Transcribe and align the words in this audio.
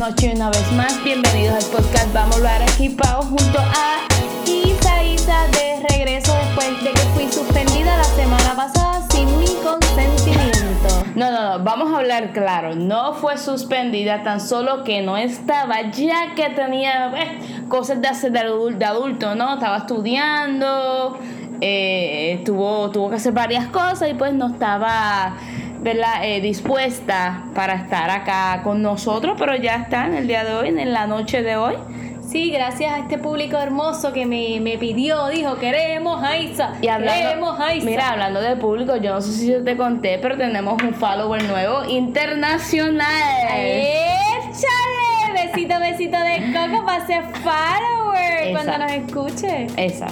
noches 0.00 0.34
una 0.34 0.48
vez 0.48 0.72
más. 0.72 1.04
Bienvenidos 1.04 1.62
al 1.62 1.70
podcast 1.70 2.10
Vamos 2.14 2.36
a 2.36 2.38
hablar 2.38 2.62
equipado 2.62 3.20
junto 3.20 3.58
a 3.58 3.98
Isa 4.46 5.04
Isa 5.04 5.46
de 5.48 5.86
regreso 5.90 6.32
después 6.32 6.82
de 6.82 6.92
que 6.92 7.00
fui 7.12 7.30
suspendida 7.30 7.98
la 7.98 8.04
semana 8.04 8.56
pasada 8.56 9.06
sin 9.10 9.26
mi 9.38 9.44
consentimiento. 9.62 11.04
No, 11.14 11.30
no, 11.30 11.58
no, 11.58 11.64
vamos 11.64 11.92
a 11.92 11.98
hablar 11.98 12.32
claro. 12.32 12.74
No 12.74 13.12
fue 13.12 13.36
suspendida, 13.36 14.22
tan 14.22 14.40
solo 14.40 14.84
que 14.84 15.02
no 15.02 15.18
estaba, 15.18 15.90
ya 15.90 16.34
que 16.34 16.48
tenía 16.48 17.12
eh, 17.20 17.38
cosas 17.68 18.00
de 18.00 18.08
hacer 18.08 18.32
de 18.32 18.84
adulto, 18.86 19.34
¿no? 19.34 19.52
Estaba 19.52 19.76
estudiando, 19.76 21.18
eh, 21.60 22.40
tuvo, 22.46 22.90
tuvo 22.90 23.10
que 23.10 23.16
hacer 23.16 23.34
varias 23.34 23.66
cosas 23.66 24.08
y 24.08 24.14
pues 24.14 24.32
no 24.32 24.48
estaba 24.48 25.36
¿verdad? 25.80 26.24
Eh, 26.24 26.40
dispuesta 26.40 27.44
para 27.54 27.74
estar 27.74 28.10
acá 28.10 28.60
con 28.62 28.82
nosotros, 28.82 29.36
pero 29.38 29.56
ya 29.56 29.76
está 29.76 30.06
en 30.06 30.14
el 30.14 30.26
día 30.26 30.44
de 30.44 30.54
hoy, 30.54 30.68
en 30.68 30.92
la 30.92 31.06
noche 31.06 31.42
de 31.42 31.56
hoy. 31.56 31.74
Sí, 32.30 32.50
gracias 32.52 32.92
a 32.92 32.98
este 32.98 33.18
público 33.18 33.56
hermoso 33.56 34.12
que 34.12 34.24
me, 34.24 34.60
me 34.60 34.78
pidió, 34.78 35.26
dijo, 35.28 35.56
queremos 35.56 36.22
a 36.22 36.36
Isa, 36.38 36.74
Y 36.80 36.86
hablando, 36.86 37.28
queremos 37.28 37.58
a 37.60 37.74
Isa. 37.74 37.84
mira, 37.86 38.10
hablando 38.10 38.40
de 38.40 38.54
público, 38.54 38.94
yo 38.96 39.14
no 39.14 39.20
sé 39.20 39.32
si 39.32 39.48
yo 39.50 39.64
te 39.64 39.76
conté, 39.76 40.16
pero 40.22 40.36
tenemos 40.36 40.80
un 40.80 40.94
follower 40.94 41.42
nuevo 41.42 41.84
internacional. 41.88 43.08
¡Échale! 43.52 45.32
Besito, 45.32 45.80
besito 45.80 46.18
de 46.18 46.52
coco 46.52 46.86
para 46.86 47.04
ser 47.06 47.24
follower 47.42 48.52
cuando 48.52 48.78
nos 48.78 48.92
escuche. 48.92 49.66
Esa. 49.76 50.06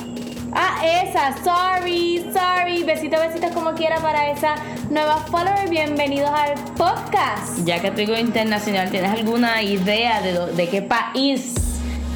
Ah, 0.53 0.81
esa, 0.83 1.35
sorry, 1.45 2.25
sorry. 2.33 2.83
Besito, 2.83 3.19
besito 3.21 3.49
como 3.53 3.73
quiera 3.75 3.97
para 3.97 4.31
esa 4.31 4.55
nueva 4.91 5.19
follower. 5.31 5.69
Bienvenidos 5.69 6.31
al 6.31 6.55
podcast. 6.77 7.65
Ya 7.65 7.81
que 7.81 7.91
te 7.91 8.03
digo 8.03 8.17
internacional, 8.17 8.91
¿tienes 8.91 9.13
alguna 9.13 9.63
idea 9.63 10.21
de, 10.23 10.53
de 10.55 10.69
qué 10.69 10.83
país? 10.83 11.55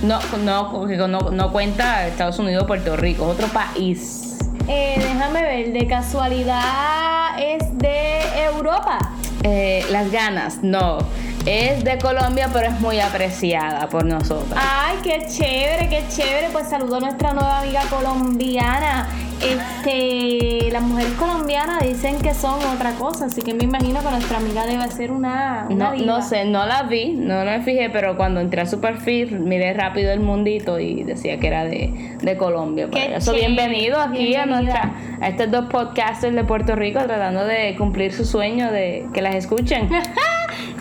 No, 0.02 0.18
no, 0.44 0.86
no, 1.08 1.30
no 1.30 1.52
cuenta 1.52 2.06
Estados 2.06 2.38
Unidos 2.38 2.64
Puerto 2.66 2.96
Rico, 2.96 3.26
otro 3.26 3.48
país. 3.48 4.38
Eh, 4.66 4.94
déjame 4.96 5.42
ver, 5.42 5.72
de 5.72 5.86
casualidad 5.86 7.38
es 7.38 7.78
de 7.78 8.20
Europa. 8.44 8.98
Eh, 9.42 9.84
las 9.90 10.10
ganas, 10.10 10.62
no. 10.62 10.98
Es 11.46 11.82
de 11.82 11.98
Colombia, 11.98 12.48
pero 12.52 12.68
es 12.68 12.80
muy 12.80 13.00
apreciada 13.00 13.88
por 13.88 14.04
nosotros. 14.04 14.52
Ay, 14.56 14.98
qué 15.02 15.26
chévere, 15.26 15.88
qué 15.88 16.04
chévere. 16.08 16.48
Pues 16.52 16.68
saludo 16.68 16.96
a 16.96 17.00
nuestra 17.00 17.32
nueva 17.34 17.60
amiga 17.60 17.82
colombiana. 17.90 19.08
Este, 19.40 20.70
las 20.70 20.82
mujeres 20.82 21.12
colombianas 21.14 21.82
dicen 21.82 22.20
que 22.20 22.32
son 22.32 22.64
otra 22.64 22.92
cosa, 22.92 23.24
así 23.24 23.42
que 23.42 23.54
me 23.54 23.64
imagino 23.64 24.00
que 24.00 24.08
nuestra 24.10 24.38
amiga 24.38 24.64
debe 24.66 24.88
ser 24.92 25.10
una, 25.10 25.66
una 25.68 25.86
No, 25.86 25.92
diva. 25.96 26.06
no 26.06 26.22
sé, 26.22 26.44
no 26.44 26.64
la 26.64 26.84
vi, 26.84 27.10
no 27.14 27.44
me 27.44 27.60
fijé, 27.62 27.90
pero 27.90 28.16
cuando 28.16 28.40
entré 28.40 28.60
a 28.60 28.66
su 28.66 28.80
perfil 28.80 29.40
miré 29.40 29.72
rápido 29.72 30.12
el 30.12 30.20
mundito 30.20 30.78
y 30.78 31.02
decía 31.02 31.40
que 31.40 31.48
era 31.48 31.64
de, 31.64 32.16
de 32.22 32.36
Colombia. 32.36 32.86
Qué 32.92 33.16
eso, 33.16 33.32
chévere, 33.32 33.48
bienvenido 33.52 34.00
aquí 34.00 34.36
a, 34.36 34.46
nuestra, 34.46 34.92
a 35.20 35.28
estos 35.28 35.50
dos 35.50 35.64
podcasters 35.68 36.36
de 36.36 36.44
Puerto 36.44 36.76
Rico 36.76 37.00
tratando 37.00 37.44
de 37.44 37.74
cumplir 37.76 38.12
su 38.12 38.24
sueño 38.24 38.70
de 38.70 39.08
que 39.12 39.22
las 39.22 39.34
escuchen. 39.34 39.88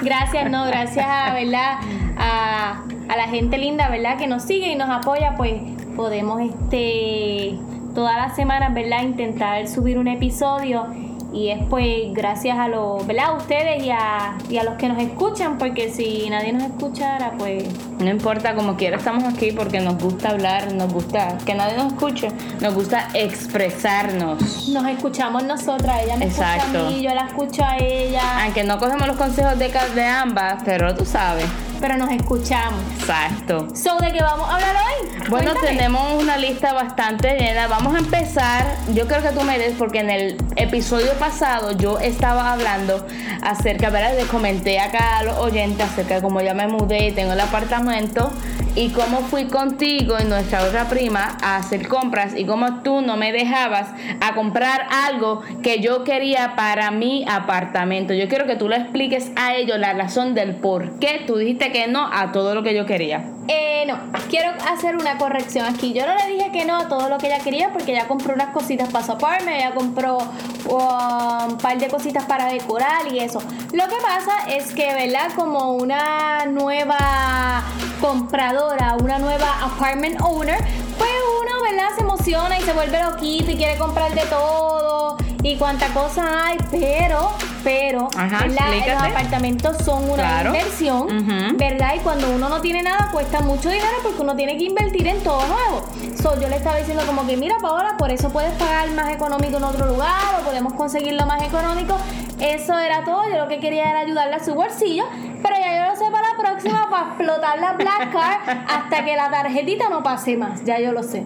Gracias, 0.01 0.49
no, 0.49 0.65
gracias 0.65 1.05
a, 1.07 1.33
¿verdad? 1.33 1.79
A, 2.17 2.83
a 3.07 3.17
la 3.17 3.27
gente 3.27 3.57
linda, 3.57 3.89
¿verdad? 3.89 4.17
Que 4.17 4.27
nos 4.27 4.43
sigue 4.43 4.71
y 4.71 4.75
nos 4.75 4.89
apoya, 4.89 5.35
pues 5.35 5.61
podemos 5.95 6.41
este 6.41 7.57
todas 7.93 8.15
las 8.15 8.35
semanas, 8.35 8.73
¿verdad? 8.73 9.03
Intentar 9.03 9.67
subir 9.67 9.97
un 9.97 10.07
episodio 10.07 10.87
y 11.33 11.49
es 11.49 11.59
pues 11.69 12.13
gracias 12.13 12.57
a 12.57 12.67
los, 12.67 13.05
¿verdad? 13.07 13.25
A 13.27 13.33
ustedes 13.33 13.83
y 13.83 13.89
a, 13.89 14.37
y 14.49 14.57
a 14.57 14.63
los 14.63 14.75
que 14.75 14.89
nos 14.89 15.01
escuchan, 15.01 15.57
porque 15.57 15.89
si 15.91 16.29
nadie 16.29 16.51
nos 16.53 16.63
escuchara, 16.63 17.31
pues 17.37 17.63
No 17.99 18.09
importa, 18.09 18.53
como 18.55 18.75
quiera 18.75 18.97
estamos 18.97 19.23
aquí 19.23 19.51
porque 19.51 19.79
nos 19.79 19.97
gusta 19.97 20.29
hablar, 20.29 20.73
nos 20.73 20.91
gusta 20.91 21.37
que 21.45 21.53
nadie 21.55 21.77
nos 21.77 21.93
escuche, 21.93 22.29
nos 22.59 22.73
gusta 22.73 23.07
expresarnos. 23.13 24.67
nos 24.69 24.85
escuchamos 24.87 25.43
nosotras, 25.43 26.01
ella 26.03 26.17
me 26.17 26.25
Exacto. 26.25 26.63
escucha 26.63 26.79
a 26.87 26.89
mí, 26.89 27.01
yo 27.01 27.13
la 27.13 27.25
escucho 27.27 27.63
a 27.63 27.77
ella, 27.77 28.43
Aunque 28.43 28.63
no 28.63 28.77
cogemos 28.77 29.07
los 29.07 29.17
consejos 29.17 29.57
de, 29.57 29.69
de 29.95 30.05
ambas, 30.05 30.61
pero 30.65 30.93
tú 30.95 31.05
sabes. 31.05 31.45
Pero 31.81 31.97
nos 31.97 32.11
escuchamos. 32.11 32.79
Exacto. 32.99 33.67
So, 33.75 33.97
¿de 33.97 34.11
qué 34.11 34.21
vamos 34.21 34.47
a 34.49 34.55
hablar 34.55 34.75
hoy? 34.75 35.09
Bueno, 35.29 35.51
Cuéntame. 35.51 35.77
tenemos 35.77 36.21
una 36.21 36.37
lista 36.37 36.73
bastante 36.73 37.37
llena. 37.37 37.67
Vamos 37.67 37.95
a 37.95 37.99
empezar. 37.99 38.65
Yo 38.93 39.07
creo 39.07 39.21
que 39.21 39.29
tú 39.29 39.41
me 39.41 39.57
des, 39.57 39.73
porque 39.77 39.99
en 39.99 40.09
el 40.09 40.37
episodio 40.55 41.11
pasado 41.13 41.71
yo 41.71 41.99
estaba 41.99 42.51
hablando 42.53 43.05
acerca, 43.41 43.89
¿verdad? 43.89 44.15
Le 44.17 44.25
comenté 44.27 44.79
acá 44.79 45.19
a 45.19 45.23
los 45.23 45.37
oyentes 45.37 45.85
acerca 45.85 46.15
de 46.15 46.21
cómo 46.21 46.41
ya 46.41 46.53
me 46.53 46.67
mudé 46.67 47.07
y 47.07 47.11
tengo 47.11 47.33
el 47.33 47.39
apartamento 47.39 48.31
y 48.75 48.89
cómo 48.89 49.21
fui 49.21 49.45
contigo 49.45 50.15
y 50.21 50.25
nuestra 50.25 50.63
otra 50.63 50.87
prima 50.87 51.37
a 51.41 51.57
hacer 51.57 51.87
compras 51.87 52.33
y 52.37 52.45
cómo 52.45 52.81
tú 52.83 53.01
no 53.01 53.17
me 53.17 53.31
dejabas 53.33 53.89
a 54.21 54.33
comprar 54.33 54.87
algo 54.89 55.41
que 55.61 55.81
yo 55.81 56.03
quería 56.03 56.55
para 56.55 56.89
mi 56.91 57.25
apartamento. 57.27 58.13
Yo 58.13 58.29
quiero 58.29 58.45
que 58.45 58.55
tú 58.55 58.69
le 58.69 58.77
expliques 58.77 59.31
a 59.35 59.55
ellos 59.55 59.77
la 59.77 59.93
razón 59.93 60.33
del 60.33 60.55
por 60.55 60.99
qué 60.99 61.23
tú 61.27 61.37
dijiste 61.37 61.70
que 61.71 61.87
no 61.87 62.09
a 62.11 62.31
todo 62.31 62.55
lo 62.55 62.63
que 62.63 62.73
yo 62.75 62.85
quería. 62.85 63.31
Eh, 63.47 63.85
no, 63.87 63.99
quiero 64.29 64.51
hacer 64.71 64.95
una 64.95 65.17
corrección 65.17 65.65
aquí. 65.65 65.93
Yo 65.93 66.05
no 66.05 66.15
le 66.15 66.27
dije 66.27 66.51
que 66.51 66.65
no 66.65 66.77
a 66.77 66.87
todo 66.87 67.09
lo 67.09 67.17
que 67.17 67.27
ella 67.27 67.39
quería 67.39 67.71
porque 67.73 67.91
ella 67.91 68.07
compró 68.07 68.33
unas 68.33 68.49
cositas 68.49 68.89
para 68.89 69.05
su 69.05 69.11
apartment, 69.13 69.57
ella 69.57 69.73
compró 69.73 70.17
um, 70.17 71.51
un 71.51 71.57
par 71.57 71.77
de 71.77 71.87
cositas 71.87 72.25
para 72.25 72.45
decorar 72.45 73.11
y 73.11 73.19
eso. 73.19 73.41
Lo 73.73 73.87
que 73.87 73.95
pasa 74.01 74.31
es 74.49 74.73
que, 74.73 74.93
¿verdad? 74.93 75.31
Como 75.35 75.73
una 75.73 76.45
nueva 76.45 77.63
compradora, 77.99 78.95
una 79.01 79.19
nueva 79.19 79.47
apartment 79.63 80.21
owner, 80.21 80.57
pues 80.97 81.11
uno, 81.41 81.61
¿verdad? 81.61 81.89
Se 81.95 82.01
emociona 82.01 82.59
y 82.59 82.61
se 82.61 82.73
vuelve 82.73 83.03
loquito 83.03 83.51
y 83.51 83.55
quiere 83.55 83.77
comprar 83.77 84.13
de 84.13 84.21
todo 84.21 85.17
y 85.43 85.55
cuánta 85.57 85.87
cosa 85.87 86.47
hay, 86.47 86.57
pero, 86.69 87.31
pero, 87.63 88.09
los 88.13 89.01
apartamentos 89.03 89.77
son 89.83 90.03
una 90.05 90.15
Claro. 90.23 90.47
inversión. 90.55 91.57
¿verdad? 91.57 91.93
Y 91.95 91.99
cuando 91.99 92.29
uno 92.31 92.49
no 92.49 92.61
tiene 92.61 92.83
nada 92.83 93.09
cuesta 93.11 93.41
mucho 93.41 93.69
dinero 93.69 93.97
porque 94.03 94.21
uno 94.21 94.35
tiene 94.35 94.57
que 94.57 94.65
invertir 94.65 95.07
en 95.07 95.21
todo 95.23 95.41
nuevo. 95.47 95.83
So, 96.21 96.39
yo 96.39 96.47
le 96.49 96.57
estaba 96.57 96.77
diciendo 96.77 97.03
como 97.05 97.25
que 97.25 97.37
mira 97.37 97.55
Paola, 97.61 97.95
por 97.97 98.11
eso 98.11 98.29
puedes 98.29 98.51
pagar 98.53 98.89
más 98.91 99.09
económico 99.11 99.57
en 99.57 99.63
otro 99.63 99.87
lugar 99.87 100.39
o 100.39 100.45
podemos 100.45 100.73
conseguirlo 100.73 101.25
más 101.25 101.41
económico. 101.41 101.97
Eso 102.39 102.77
era 102.77 103.03
todo, 103.03 103.29
yo 103.29 103.37
lo 103.37 103.47
que 103.47 103.59
quería 103.59 103.89
era 103.89 103.99
ayudarle 103.99 104.35
a 104.35 104.43
su 104.43 104.53
bolsillo, 104.55 105.05
pero 105.43 105.55
ya 105.59 105.85
yo 105.85 105.91
lo 105.91 105.95
sé 105.97 106.11
para 106.11 106.29
la 106.31 106.37
próxima 106.37 106.87
para 106.89 107.07
explotar 107.07 107.59
la 107.59 107.73
Black 107.73 108.11
Card 108.11 108.59
hasta 108.69 109.05
que 109.05 109.15
la 109.15 109.29
tarjetita 109.29 109.89
no 109.89 110.01
pase 110.03 110.37
más, 110.37 110.63
ya 110.65 110.79
yo 110.79 110.91
lo 110.91 111.03
sé. 111.03 111.23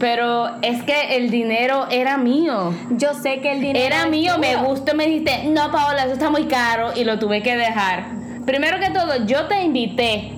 Pero 0.00 0.48
es 0.62 0.82
que 0.82 1.16
el 1.18 1.30
dinero 1.30 1.86
era 1.90 2.16
mío. 2.16 2.72
Yo 2.92 3.12
sé 3.14 3.40
que 3.40 3.52
el 3.52 3.60
dinero 3.60 3.84
Era 3.84 4.06
mío, 4.06 4.38
me 4.38 4.56
gustó, 4.56 4.94
me 4.94 5.06
dijiste, 5.06 5.44
no, 5.50 5.70
Paola, 5.70 6.04
eso 6.04 6.14
está 6.14 6.30
muy 6.30 6.44
caro 6.46 6.90
y 6.96 7.04
lo 7.04 7.18
tuve 7.18 7.42
que 7.42 7.54
dejar. 7.54 8.06
Primero 8.46 8.80
que 8.80 8.88
todo, 8.90 9.26
yo 9.26 9.44
te 9.46 9.62
invité. 9.62 10.32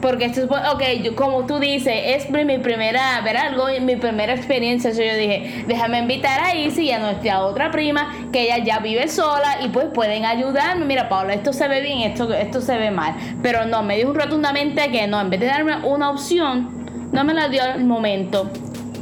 Porque 0.00 0.26
esto 0.26 0.42
es, 0.44 0.46
ok, 0.50 0.82
yo- 1.02 1.14
como 1.14 1.44
tú 1.44 1.58
dices, 1.58 1.92
es 1.92 2.30
mi 2.30 2.56
primera, 2.58 3.20
ver 3.22 3.36
algo, 3.36 3.66
mi 3.82 3.96
primera 3.96 4.32
experiencia. 4.32 4.90
Eso 4.90 5.02
yo 5.02 5.14
dije, 5.14 5.64
déjame 5.66 5.98
invitar 5.98 6.40
a 6.40 6.54
Izzy 6.54 6.84
y 6.84 6.92
a 6.92 7.00
nuestra 7.00 7.40
otra 7.42 7.70
prima, 7.70 8.10
que 8.32 8.42
ella 8.44 8.58
ya 8.64 8.78
vive 8.78 9.08
sola 9.08 9.58
y 9.62 9.68
pues 9.68 9.86
pueden 9.92 10.24
ayudarme. 10.24 10.86
Mira, 10.86 11.08
Paola, 11.10 11.34
esto 11.34 11.52
se 11.52 11.66
ve 11.68 11.82
bien, 11.82 11.98
esto, 12.10 12.32
esto 12.32 12.60
se 12.62 12.78
ve 12.78 12.90
mal. 12.92 13.14
Pero 13.42 13.66
no, 13.66 13.82
me 13.82 13.96
dijo 13.96 14.12
rotundamente 14.14 14.88
que 14.90 15.06
no, 15.06 15.20
en 15.20 15.28
vez 15.28 15.40
de 15.40 15.46
darme 15.46 15.76
una 15.84 16.08
opción, 16.10 17.10
no 17.12 17.24
me 17.24 17.34
la 17.34 17.48
dio 17.48 17.62
al 17.62 17.84
momento. 17.84 18.48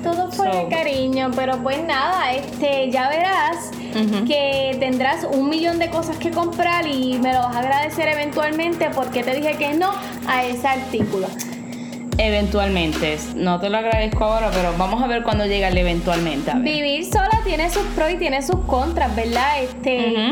Todo 0.02 0.30
fue 0.30 0.46
So- 0.52 0.68
cariño, 0.68 1.30
pero 1.34 1.58
pues 1.58 1.82
nada, 1.84 2.32
este, 2.32 2.90
ya 2.90 3.08
verás 3.08 3.70
que 4.26 4.76
tendrás 4.78 5.24
un 5.30 5.48
millón 5.50 5.78
de 5.80 5.90
cosas 5.90 6.16
que 6.18 6.30
comprar 6.30 6.86
y 6.86 7.18
me 7.18 7.32
lo 7.32 7.40
vas 7.40 7.56
a 7.56 7.58
agradecer 7.60 8.06
eventualmente 8.08 8.90
porque 8.94 9.24
te 9.24 9.34
dije 9.34 9.56
que 9.56 9.74
no 9.74 9.90
a 10.28 10.44
ese 10.44 10.68
artículo. 10.68 11.26
Eventualmente, 12.16 13.16
no 13.36 13.60
te 13.60 13.70
lo 13.70 13.78
agradezco 13.78 14.24
ahora, 14.24 14.50
pero 14.52 14.74
vamos 14.76 15.00
a 15.02 15.06
ver 15.06 15.22
cuando 15.22 15.46
llega 15.46 15.68
el 15.68 15.78
eventualmente. 15.78 16.50
a 16.50 16.54
ver. 16.54 16.64
Vivir 16.64 17.04
sola 17.04 17.40
tiene 17.44 17.70
sus 17.70 17.84
pros 17.94 18.10
y 18.12 18.16
tiene 18.16 18.42
sus 18.42 18.58
contras, 18.66 19.14
¿verdad? 19.14 19.62
Este, 19.62 20.30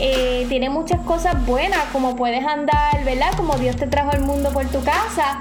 eh, 0.00 0.46
tiene 0.48 0.68
muchas 0.68 1.00
cosas 1.02 1.44
buenas, 1.46 1.78
como 1.92 2.16
puedes 2.16 2.44
andar, 2.44 3.04
¿verdad? 3.04 3.30
Como 3.36 3.54
Dios 3.56 3.76
te 3.76 3.86
trajo 3.86 4.10
al 4.10 4.20
mundo 4.20 4.50
por 4.52 4.66
tu 4.66 4.82
casa. 4.82 5.40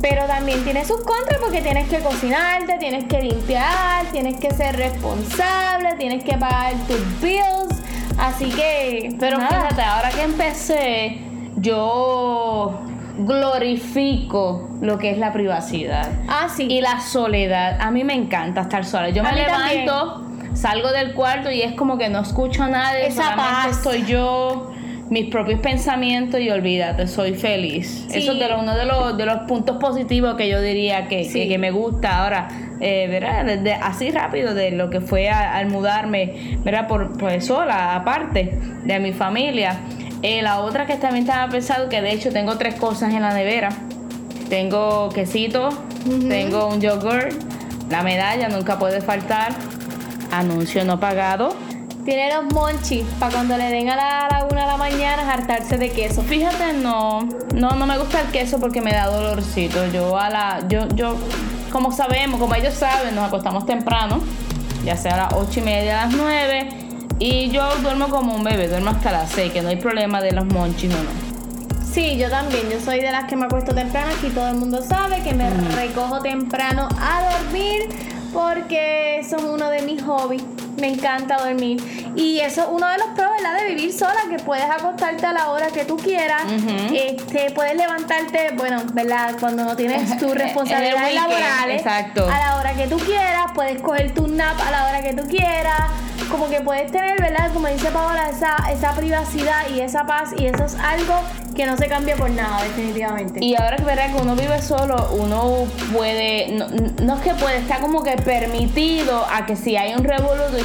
Pero 0.00 0.26
también 0.26 0.62
tiene 0.64 0.84
sus 0.84 0.98
contras 1.02 1.38
porque 1.40 1.62
tienes 1.62 1.88
que 1.88 1.98
cocinarte, 2.00 2.76
tienes 2.78 3.04
que 3.04 3.22
limpiar, 3.22 4.04
tienes 4.12 4.38
que 4.38 4.50
ser 4.52 4.76
responsable, 4.76 5.94
tienes 5.98 6.22
que 6.22 6.36
pagar 6.36 6.74
tus 6.86 7.20
bills. 7.20 7.82
Así 8.18 8.50
que, 8.50 9.14
Pero 9.18 9.38
nada. 9.38 9.62
fíjate, 9.62 9.82
ahora 9.82 10.10
que 10.10 10.22
empecé, 10.22 11.20
yo 11.56 12.80
glorifico 13.18 14.68
lo 14.80 14.98
que 14.98 15.10
es 15.10 15.18
la 15.18 15.32
privacidad 15.32 16.08
Ah, 16.28 16.48
sí. 16.54 16.64
y 16.68 16.80
la 16.80 17.00
soledad. 17.00 17.78
A 17.80 17.90
mí 17.90 18.04
me 18.04 18.14
encanta 18.14 18.62
estar 18.62 18.84
sola. 18.84 19.08
Yo 19.10 19.22
me 19.22 19.32
levanto, 19.32 20.22
salgo 20.54 20.92
del 20.92 21.14
cuarto 21.14 21.50
y 21.50 21.62
es 21.62 21.74
como 21.74 21.98
que 21.98 22.08
no 22.08 22.20
escucho 22.20 22.62
a 22.64 22.68
nadie, 22.68 23.06
Esa 23.08 23.34
paz. 23.36 23.68
estoy 23.70 24.04
yo. 24.04 24.70
Mis 25.10 25.30
propios 25.30 25.60
pensamientos 25.60 26.40
y 26.40 26.50
olvídate, 26.50 27.06
soy 27.06 27.34
feliz. 27.34 28.06
Eso 28.12 28.32
es 28.32 28.38
de 28.38 28.54
uno 28.54 28.74
de 28.76 28.84
los, 28.84 29.16
de 29.16 29.26
los 29.26 29.40
puntos 29.42 29.76
positivos 29.76 30.34
que 30.34 30.48
yo 30.48 30.60
diría 30.60 31.06
que, 31.06 31.28
que, 31.28 31.58
me 31.58 31.70
gusta 31.70 32.24
ahora, 32.24 32.48
eh, 32.80 33.06
¿verdad? 33.08 33.44
Desde, 33.44 33.74
así 33.74 34.10
rápido 34.10 34.54
de 34.54 34.72
lo 34.72 34.90
que 34.90 35.00
fue 35.00 35.28
al 35.28 35.68
mudarme, 35.68 36.58
¿verdad? 36.64 36.88
Por, 36.88 37.16
pues 37.18 37.46
sola, 37.46 37.94
aparte 37.94 38.58
de 38.84 38.98
mi 38.98 39.12
familia. 39.12 39.80
Eh, 40.22 40.42
la 40.42 40.60
otra 40.60 40.86
que 40.86 40.96
también 40.96 41.24
estaba 41.24 41.50
pensando, 41.50 41.88
que 41.88 42.00
de 42.00 42.12
hecho 42.12 42.32
tengo 42.32 42.56
tres 42.56 42.74
cosas 42.74 43.14
en 43.14 43.22
la 43.22 43.32
nevera. 43.32 43.68
Tengo 44.48 45.08
quesito, 45.10 45.68
tengo 46.28 46.68
un 46.68 46.80
yogurt, 46.80 47.32
la 47.90 48.02
medalla 48.02 48.48
nunca 48.48 48.78
puede 48.78 49.00
faltar, 49.00 49.52
anuncio 50.30 50.84
no 50.84 51.00
pagado 51.00 51.54
tiene 52.06 52.32
los 52.32 52.44
monchis 52.54 53.04
para 53.18 53.32
cuando 53.32 53.58
le 53.58 53.64
den 53.64 53.90
a 53.90 53.96
la, 53.96 54.46
una 54.50 54.60
de 54.62 54.66
la 54.68 54.76
mañana 54.76 55.30
hartarse 55.30 55.76
de 55.76 55.90
queso. 55.90 56.22
Fíjate, 56.22 56.72
no, 56.72 57.28
no, 57.52 57.70
no 57.70 57.86
me 57.86 57.98
gusta 57.98 58.20
el 58.20 58.28
queso 58.28 58.58
porque 58.60 58.80
me 58.80 58.92
da 58.92 59.08
dolorcito. 59.08 59.84
Yo 59.88 60.16
a 60.16 60.30
la, 60.30 60.62
yo, 60.68 60.86
yo, 60.94 61.16
como 61.72 61.92
sabemos, 61.92 62.40
como 62.40 62.54
ellos 62.54 62.74
saben, 62.74 63.14
nos 63.16 63.26
acostamos 63.26 63.66
temprano, 63.66 64.20
ya 64.84 64.96
sea 64.96 65.14
a 65.14 65.16
las 65.16 65.32
ocho 65.34 65.58
y 65.60 65.64
media, 65.64 66.00
a 66.00 66.06
las 66.06 66.16
nueve, 66.16 66.68
y 67.18 67.50
yo 67.50 67.68
duermo 67.82 68.08
como 68.08 68.36
un 68.36 68.44
bebé, 68.44 68.68
duermo 68.68 68.90
hasta 68.90 69.10
las 69.10 69.32
seis, 69.32 69.52
que 69.52 69.60
no 69.60 69.68
hay 69.68 69.76
problema 69.76 70.22
de 70.22 70.30
los 70.30 70.46
monchis 70.46 70.94
o 70.94 70.96
no. 70.96 71.26
Sí, 71.92 72.16
yo 72.18 72.30
también. 72.30 72.68
Yo 72.70 72.78
soy 72.78 73.00
de 73.00 73.10
las 73.10 73.24
que 73.24 73.36
me 73.36 73.46
acuesto 73.46 73.74
temprano. 73.74 74.12
Aquí 74.16 74.28
todo 74.28 74.48
el 74.48 74.56
mundo 74.56 74.82
sabe 74.82 75.22
que 75.22 75.32
me 75.32 75.48
recojo 75.50 76.20
temprano 76.20 76.88
a 77.00 77.22
dormir 77.32 77.88
porque 78.32 79.18
eso 79.18 79.36
es 79.36 79.42
uno 79.44 79.70
de 79.70 79.82
mis 79.82 80.02
hobbies 80.02 80.42
me 80.78 80.88
encanta 80.88 81.38
dormir. 81.38 81.82
Y 82.14 82.38
eso 82.40 82.62
es 82.62 82.68
uno 82.70 82.88
de 82.88 82.98
los 82.98 83.08
pros, 83.08 83.28
¿verdad? 83.36 83.58
De 83.60 83.74
vivir 83.74 83.92
sola, 83.92 84.20
que 84.30 84.38
puedes 84.38 84.64
acostarte 84.64 85.26
a 85.26 85.32
la 85.32 85.50
hora 85.50 85.68
que 85.68 85.84
tú 85.84 85.96
quieras. 85.96 86.42
este, 86.92 87.50
puedes 87.52 87.76
levantarte, 87.76 88.52
bueno, 88.56 88.82
¿verdad? 88.92 89.36
Cuando 89.38 89.64
no 89.64 89.76
tienes 89.76 90.16
tus 90.18 90.34
responsabilidades 90.34 91.14
laborales. 91.14 91.80
Exacto. 91.80 92.28
A 92.28 92.38
la 92.38 92.56
hora 92.56 92.74
que 92.74 92.86
tú 92.86 92.98
quieras, 92.98 93.50
puedes 93.54 93.80
coger 93.80 94.14
tu 94.14 94.26
nap 94.28 94.58
a 94.60 94.70
la 94.70 94.88
hora 94.88 95.02
que 95.02 95.14
tú 95.14 95.26
quieras. 95.28 95.90
Como 96.30 96.48
que 96.48 96.60
puedes 96.60 96.90
tener, 96.90 97.20
¿verdad? 97.20 97.52
Como 97.52 97.68
dice 97.68 97.90
Paola, 97.90 98.28
esa, 98.28 98.56
esa 98.72 98.92
privacidad 98.92 99.68
y 99.74 99.80
esa 99.80 100.04
paz. 100.06 100.30
Y 100.36 100.46
eso 100.46 100.64
es 100.64 100.74
algo 100.74 101.14
que 101.54 101.66
no 101.66 101.76
se 101.76 101.88
cambia 101.88 102.16
por 102.16 102.30
nada, 102.30 102.62
definitivamente. 102.62 103.42
Y 103.42 103.54
ahora 103.56 103.76
que 103.76 103.84
verás 103.84 104.14
que 104.14 104.20
uno 104.20 104.36
vive 104.36 104.60
solo, 104.60 105.10
uno 105.12 105.66
puede, 105.92 106.48
no, 107.02 107.14
es 107.14 107.20
que 107.22 107.34
puede, 107.34 107.58
está 107.58 107.80
como 107.80 108.02
que 108.02 108.16
permitido 108.16 109.24
a 109.32 109.46
que 109.46 109.56
si 109.56 109.76
hay 109.76 109.94
un 109.94 110.04
revoluto 110.04 110.56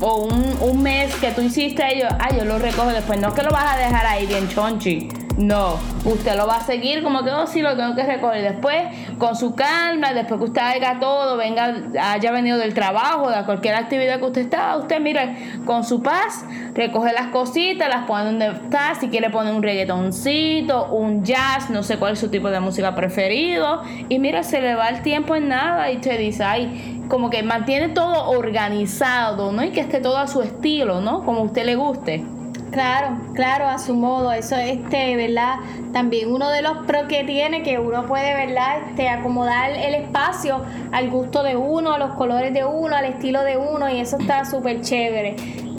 o 0.00 0.24
un, 0.24 0.56
un 0.60 0.82
mes 0.82 1.14
que 1.16 1.30
tú 1.32 1.42
hiciste, 1.42 1.84
ellos, 1.92 2.10
ah, 2.18 2.30
yo 2.34 2.44
lo 2.44 2.58
recojo 2.58 2.88
después, 2.88 3.20
no 3.20 3.28
es 3.28 3.34
que 3.34 3.42
lo 3.42 3.50
vas 3.50 3.74
a 3.74 3.78
dejar 3.78 4.06
ahí 4.06 4.26
bien 4.26 4.48
chonchi 4.48 5.08
no, 5.38 5.78
usted 6.04 6.36
lo 6.36 6.48
va 6.48 6.56
a 6.56 6.64
seguir 6.64 7.02
como 7.04 7.22
que, 7.22 7.30
oh, 7.30 7.46
sí, 7.46 7.62
lo 7.62 7.76
tengo 7.76 7.94
que 7.94 8.02
recoger 8.02 8.42
después, 8.42 8.82
con 9.18 9.36
su 9.36 9.54
calma, 9.54 10.12
después 10.12 10.38
que 10.40 10.46
usted 10.46 10.60
haga 10.60 10.98
todo, 10.98 11.36
venga, 11.36 11.76
haya 12.00 12.32
venido 12.32 12.58
del 12.58 12.74
trabajo, 12.74 13.30
de 13.30 13.44
cualquier 13.44 13.76
actividad 13.76 14.18
que 14.18 14.24
usted 14.24 14.40
está, 14.42 14.76
usted 14.76 15.00
mire, 15.00 15.60
con 15.64 15.84
su 15.84 16.02
paz, 16.02 16.44
recoge 16.74 17.12
las 17.12 17.28
cositas, 17.28 17.88
las 17.88 18.04
pone 18.06 18.24
donde 18.24 18.48
está, 18.48 18.96
si 18.96 19.08
quiere 19.08 19.30
poner 19.30 19.54
un 19.54 19.62
reggaetoncito, 19.62 20.88
un 20.90 21.24
jazz, 21.24 21.70
no 21.70 21.84
sé 21.84 21.98
cuál 21.98 22.14
es 22.14 22.18
su 22.18 22.30
tipo 22.30 22.50
de 22.50 22.58
música 22.58 22.96
preferido, 22.96 23.82
y 24.08 24.18
mira, 24.18 24.42
se 24.42 24.60
le 24.60 24.74
va 24.74 24.88
el 24.88 25.02
tiempo 25.02 25.36
en 25.36 25.48
nada 25.48 25.88
y 25.92 25.96
usted 25.96 26.18
dice, 26.18 26.42
ay, 26.42 27.04
como 27.08 27.30
que 27.30 27.44
mantiene 27.44 27.90
todo 27.90 28.28
organizado, 28.30 29.52
¿no? 29.52 29.62
Y 29.62 29.70
que 29.70 29.80
esté 29.80 30.00
todo 30.00 30.18
a 30.18 30.26
su 30.26 30.42
estilo, 30.42 31.00
¿no? 31.00 31.24
Como 31.24 31.42
usted 31.42 31.64
le 31.64 31.76
guste. 31.76 32.37
Claro, 32.70 33.16
claro, 33.34 33.66
a 33.66 33.78
su 33.78 33.94
modo. 33.94 34.32
Eso, 34.32 34.56
este, 34.56 35.16
¿verdad? 35.16 35.56
También 35.92 36.32
uno 36.32 36.50
de 36.50 36.62
los 36.62 36.86
pros 36.86 37.04
que 37.08 37.24
tiene, 37.24 37.62
que 37.62 37.78
uno 37.78 38.06
puede, 38.06 38.34
¿verdad? 38.34 38.88
Este, 38.88 39.08
acomodar 39.08 39.70
el 39.70 39.94
espacio 39.94 40.62
al 40.92 41.10
gusto 41.10 41.42
de 41.42 41.56
uno, 41.56 41.92
a 41.92 41.98
los 41.98 42.14
colores 42.14 42.52
de 42.52 42.64
uno, 42.64 42.94
al 42.94 43.06
estilo 43.06 43.42
de 43.42 43.56
uno, 43.56 43.88
y 43.90 44.00
eso 44.00 44.18
está 44.18 44.44
súper 44.44 44.82
chévere. 44.82 45.36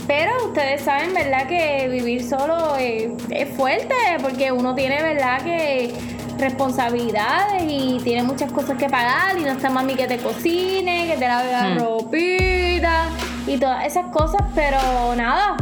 Pero 0.08 0.32
ustedes 0.48 0.82
saben, 0.82 1.14
¿verdad? 1.14 1.48
Que 1.48 1.88
vivir 1.88 2.24
solo 2.24 2.76
es, 2.78 3.12
fuerte, 3.56 3.94
porque 4.22 4.52
uno 4.52 4.74
tiene, 4.74 5.04
¿verdad? 5.04 5.42
Que 5.44 5.94
responsabilidades 6.40 7.64
y 7.68 8.00
tiene 8.04 8.24
muchas 8.24 8.52
cosas 8.52 8.78
que 8.78 8.90
pagar 8.90 9.38
y 9.38 9.42
no 9.42 9.52
está 9.52 9.70
mami 9.70 9.96
que 9.96 10.08
te 10.08 10.18
cocine, 10.18 11.06
que 11.06 11.18
te 11.18 11.28
lave 11.28 11.52
la 11.52 11.70
hmm. 11.70 11.80
ropita 11.80 13.10
y 13.46 13.58
todas 13.58 13.86
esas 13.86 14.06
cosas, 14.08 14.42
pero 14.56 14.80
nada, 15.16 15.58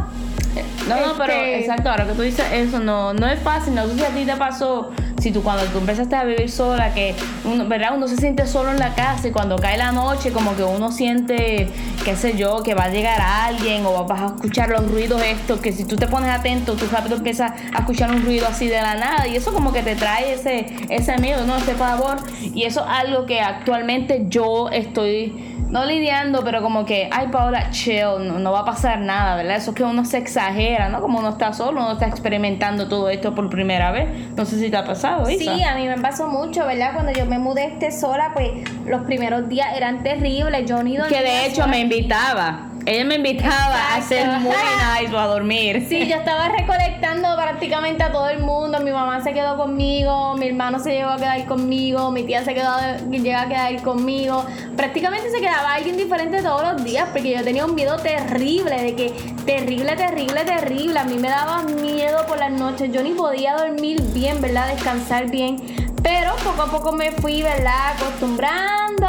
no, 0.88 1.06
no, 1.06 1.14
pero 1.18 1.32
este, 1.32 1.60
exacto, 1.60 1.90
ahora 1.90 2.06
que 2.06 2.12
tú 2.12 2.22
dices 2.22 2.46
eso, 2.52 2.78
no, 2.78 3.12
no 3.12 3.26
es 3.26 3.38
fácil, 3.40 3.74
no 3.74 3.86
sé 3.86 3.94
si 3.94 4.04
a 4.04 4.08
ti 4.08 4.24
te 4.24 4.36
pasó, 4.36 4.90
si 5.20 5.32
tú 5.32 5.42
cuando 5.42 5.64
tú 5.64 5.78
empezaste 5.78 6.16
a 6.16 6.24
vivir 6.24 6.50
sola, 6.50 6.94
que 6.94 7.14
uno, 7.44 7.66
¿verdad? 7.66 7.92
uno 7.96 8.08
se 8.08 8.16
siente 8.16 8.46
solo 8.46 8.70
en 8.70 8.78
la 8.78 8.94
casa 8.94 9.28
y 9.28 9.30
cuando 9.30 9.56
cae 9.56 9.76
la 9.76 9.92
noche 9.92 10.32
como 10.32 10.56
que 10.56 10.62
uno 10.62 10.92
siente, 10.92 11.68
qué 12.04 12.16
sé 12.16 12.36
yo, 12.36 12.62
que 12.62 12.74
va 12.74 12.84
a 12.84 12.88
llegar 12.90 13.20
alguien 13.20 13.84
o 13.86 14.04
vas 14.04 14.22
a 14.22 14.26
escuchar 14.26 14.70
los 14.70 14.90
ruidos 14.90 15.22
estos, 15.22 15.60
que 15.60 15.72
si 15.72 15.84
tú 15.84 15.96
te 15.96 16.06
pones 16.06 16.30
atento, 16.30 16.74
tú 16.74 16.86
rápido 16.90 17.16
empiezas 17.16 17.52
a 17.72 17.78
escuchar 17.78 18.10
un 18.10 18.24
ruido 18.24 18.46
así 18.46 18.68
de 18.68 18.80
la 18.80 18.94
nada 18.94 19.26
y 19.26 19.36
eso 19.36 19.52
como 19.52 19.72
que 19.72 19.82
te 19.82 19.96
trae 19.96 20.34
ese, 20.34 20.66
ese 20.88 21.18
miedo, 21.18 21.44
¿no? 21.46 21.56
Ese 21.56 21.74
pavor 21.74 22.18
y 22.40 22.64
eso 22.64 22.80
es 22.80 22.88
algo 22.88 23.26
que 23.26 23.40
actualmente 23.40 24.26
yo 24.28 24.68
estoy 24.70 25.57
no 25.70 25.84
lidiando, 25.84 26.42
pero 26.44 26.62
como 26.62 26.84
que, 26.84 27.08
ay 27.12 27.28
Paola, 27.28 27.70
chill, 27.70 28.42
no, 28.42 28.52
va 28.52 28.60
a 28.60 28.64
pasar 28.64 29.00
nada, 29.00 29.36
¿verdad? 29.36 29.56
Eso 29.56 29.70
es 29.70 29.76
que 29.76 29.84
uno 29.84 30.04
se 30.04 30.18
exagera, 30.18 30.88
¿no? 30.88 31.00
Como 31.00 31.18
uno 31.18 31.30
está 31.30 31.52
solo, 31.52 31.82
uno 31.82 31.92
está 31.92 32.06
experimentando 32.06 32.88
todo 32.88 33.10
esto 33.10 33.34
por 33.34 33.50
primera 33.50 33.90
vez. 33.90 34.08
No 34.36 34.44
sé 34.44 34.58
si 34.58 34.70
te 34.70 34.76
ha 34.76 34.84
pasado, 34.84 35.28
Isa. 35.28 35.54
Sí, 35.54 35.62
a 35.62 35.74
mí 35.74 35.86
me 35.86 35.98
pasó 35.98 36.28
mucho, 36.28 36.66
¿verdad? 36.66 36.92
Cuando 36.94 37.12
yo 37.12 37.26
me 37.26 37.38
mudé 37.38 37.66
este 37.66 37.90
sola, 37.92 38.30
pues 38.34 38.50
los 38.86 39.02
primeros 39.02 39.48
días 39.48 39.76
eran 39.76 40.02
terribles. 40.02 40.68
Yo 40.68 40.82
ni 40.82 40.96
Que 40.96 41.22
de 41.22 41.46
hecho 41.46 41.66
me 41.66 41.80
invitaba. 41.80 42.67
Ella 42.88 43.04
me 43.04 43.16
invitaba 43.16 43.76
a 43.76 43.96
hacer 43.96 44.26
muy 44.40 44.54
nice 44.54 45.14
o 45.14 45.18
a 45.18 45.26
dormir. 45.26 45.84
Sí, 45.90 46.06
yo 46.06 46.16
estaba 46.16 46.48
recolectando 46.48 47.36
prácticamente 47.36 48.02
a 48.02 48.10
todo 48.10 48.30
el 48.30 48.38
mundo. 48.38 48.80
Mi 48.80 48.90
mamá 48.90 49.22
se 49.22 49.34
quedó 49.34 49.58
conmigo, 49.58 50.34
mi 50.38 50.48
hermano 50.48 50.78
se 50.78 50.92
llegó 50.92 51.10
a 51.10 51.18
quedar 51.18 51.44
conmigo, 51.44 52.10
mi 52.10 52.22
tía 52.22 52.42
se 52.44 52.54
quedó 52.54 52.72
llega 53.10 53.42
a 53.42 53.48
quedar 53.48 53.82
conmigo. 53.82 54.42
Prácticamente 54.74 55.30
se 55.30 55.38
quedaba 55.38 55.74
alguien 55.74 55.98
diferente 55.98 56.40
todos 56.40 56.62
los 56.62 56.82
días 56.82 57.10
porque 57.12 57.36
yo 57.36 57.44
tenía 57.44 57.66
un 57.66 57.74
miedo 57.74 57.98
terrible 57.98 58.82
de 58.82 58.96
que 58.96 59.10
terrible, 59.44 59.94
terrible, 59.94 60.44
terrible. 60.44 60.98
A 60.98 61.04
mí 61.04 61.18
me 61.18 61.28
daba 61.28 61.64
miedo 61.64 62.24
por 62.26 62.38
las 62.38 62.52
noches. 62.52 62.90
Yo 62.90 63.02
ni 63.02 63.10
podía 63.10 63.54
dormir 63.54 64.00
bien, 64.14 64.40
¿verdad? 64.40 64.66
Descansar 64.66 65.30
bien. 65.30 65.58
Pero 66.02 66.34
poco 66.36 66.62
a 66.62 66.70
poco 66.70 66.92
me 66.92 67.12
fui, 67.12 67.42
¿verdad? 67.42 67.92
Acostumbrando 67.96 69.08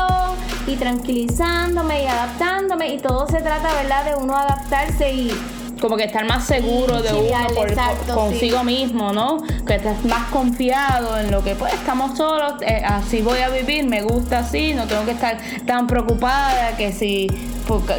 y 0.69 0.75
tranquilizándome 0.75 2.03
y 2.03 2.05
adaptándome 2.05 2.93
y 2.93 2.97
todo 2.99 3.27
se 3.27 3.41
trata, 3.41 3.73
¿verdad? 3.73 4.05
De 4.05 4.15
uno 4.15 4.35
adaptarse 4.35 5.11
y 5.11 5.31
como 5.81 5.95
que 5.95 6.03
estar 6.03 6.25
más 6.25 6.45
seguro 6.45 7.01
de 7.01 7.13
uno 7.13 8.13
consigo 8.13 8.63
mismo, 8.63 9.13
¿no? 9.13 9.41
Que 9.65 9.75
estés 9.75 10.03
más 10.05 10.29
confiado 10.29 11.17
en 11.17 11.31
lo 11.31 11.43
que 11.43 11.55
pues 11.55 11.73
estamos 11.73 12.17
solos, 12.17 12.55
eh, 12.61 12.81
así 12.85 13.21
voy 13.21 13.39
a 13.39 13.49
vivir, 13.49 13.85
me 13.85 14.01
gusta 14.01 14.39
así, 14.39 14.73
no 14.73 14.85
tengo 14.85 15.05
que 15.05 15.11
estar 15.11 15.37
tan 15.65 15.87
preocupada 15.87 16.75
que 16.77 16.91
si 16.91 17.27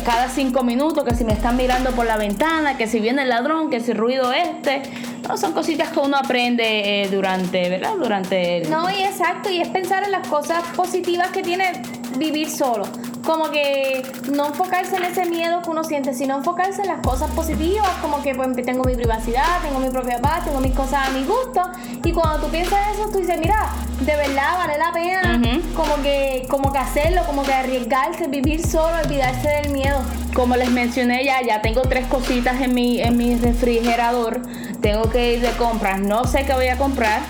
cada 0.04 0.28
cinco 0.28 0.62
minutos, 0.62 1.04
que 1.04 1.14
si 1.14 1.24
me 1.24 1.32
están 1.32 1.56
mirando 1.56 1.92
por 1.92 2.04
la 2.04 2.16
ventana, 2.16 2.76
que 2.76 2.86
si 2.86 3.00
viene 3.00 3.22
el 3.22 3.28
ladrón, 3.28 3.70
que 3.70 3.80
si 3.80 3.92
ruido 3.92 4.32
este, 4.32 4.82
no, 5.28 5.36
son 5.36 5.52
cositas 5.52 5.90
que 5.90 6.00
uno 6.00 6.16
aprende 6.16 7.02
eh, 7.02 7.08
durante, 7.08 7.68
¿verdad? 7.68 7.92
Durante 7.96 8.58
el... 8.58 8.70
No, 8.70 8.90
y 8.90 9.02
exacto, 9.02 9.48
y 9.48 9.60
es 9.60 9.68
pensar 9.68 10.02
en 10.04 10.10
las 10.10 10.26
cosas 10.26 10.62
positivas 10.74 11.28
que 11.28 11.42
tiene 11.42 11.82
vivir 12.16 12.50
solo. 12.50 12.84
Como 13.24 13.50
que 13.50 14.02
no 14.32 14.46
enfocarse 14.46 14.96
en 14.96 15.04
ese 15.04 15.26
miedo 15.26 15.62
que 15.62 15.70
uno 15.70 15.84
siente, 15.84 16.14
sino 16.14 16.38
enfocarse 16.38 16.82
en 16.82 16.88
las 16.88 17.00
cosas 17.00 17.30
positivas, 17.32 17.88
como 18.00 18.22
que 18.22 18.34
pues, 18.34 18.54
tengo 18.64 18.84
mi 18.84 18.94
privacidad, 18.94 19.60
tengo 19.62 19.78
mi 19.78 19.90
propia 19.90 20.20
paz, 20.20 20.44
tengo 20.44 20.60
mis 20.60 20.74
cosas 20.74 21.08
a 21.08 21.10
mi 21.10 21.24
gusto. 21.24 21.62
Y 22.02 22.12
cuando 22.12 22.46
tú 22.46 22.50
piensas 22.50 22.78
eso, 22.94 23.10
tú 23.10 23.18
dices, 23.18 23.38
mira, 23.38 23.68
de 24.00 24.16
verdad 24.16 24.56
vale 24.56 24.78
la 24.78 24.92
pena 24.92 25.40
como 25.74 26.02
que 26.02 26.46
como 26.48 26.72
que 26.72 26.78
hacerlo, 26.78 27.22
como 27.26 27.42
que 27.42 27.52
arriesgarse, 27.52 28.28
vivir 28.28 28.66
solo, 28.66 28.98
olvidarse 29.04 29.48
del 29.48 29.72
miedo. 29.72 29.98
Como 30.34 30.56
les 30.56 30.70
mencioné 30.70 31.24
ya, 31.24 31.42
ya 31.42 31.60
tengo 31.60 31.82
tres 31.82 32.06
cositas 32.06 32.60
en 32.60 32.74
mi, 32.74 33.00
en 33.00 33.16
mi 33.16 33.36
refrigerador. 33.36 34.40
Tengo 34.80 35.10
que 35.10 35.34
ir 35.34 35.40
de 35.40 35.50
compras. 35.52 36.00
No 36.00 36.24
sé 36.24 36.44
qué 36.44 36.54
voy 36.54 36.68
a 36.68 36.76
comprar 36.78 37.20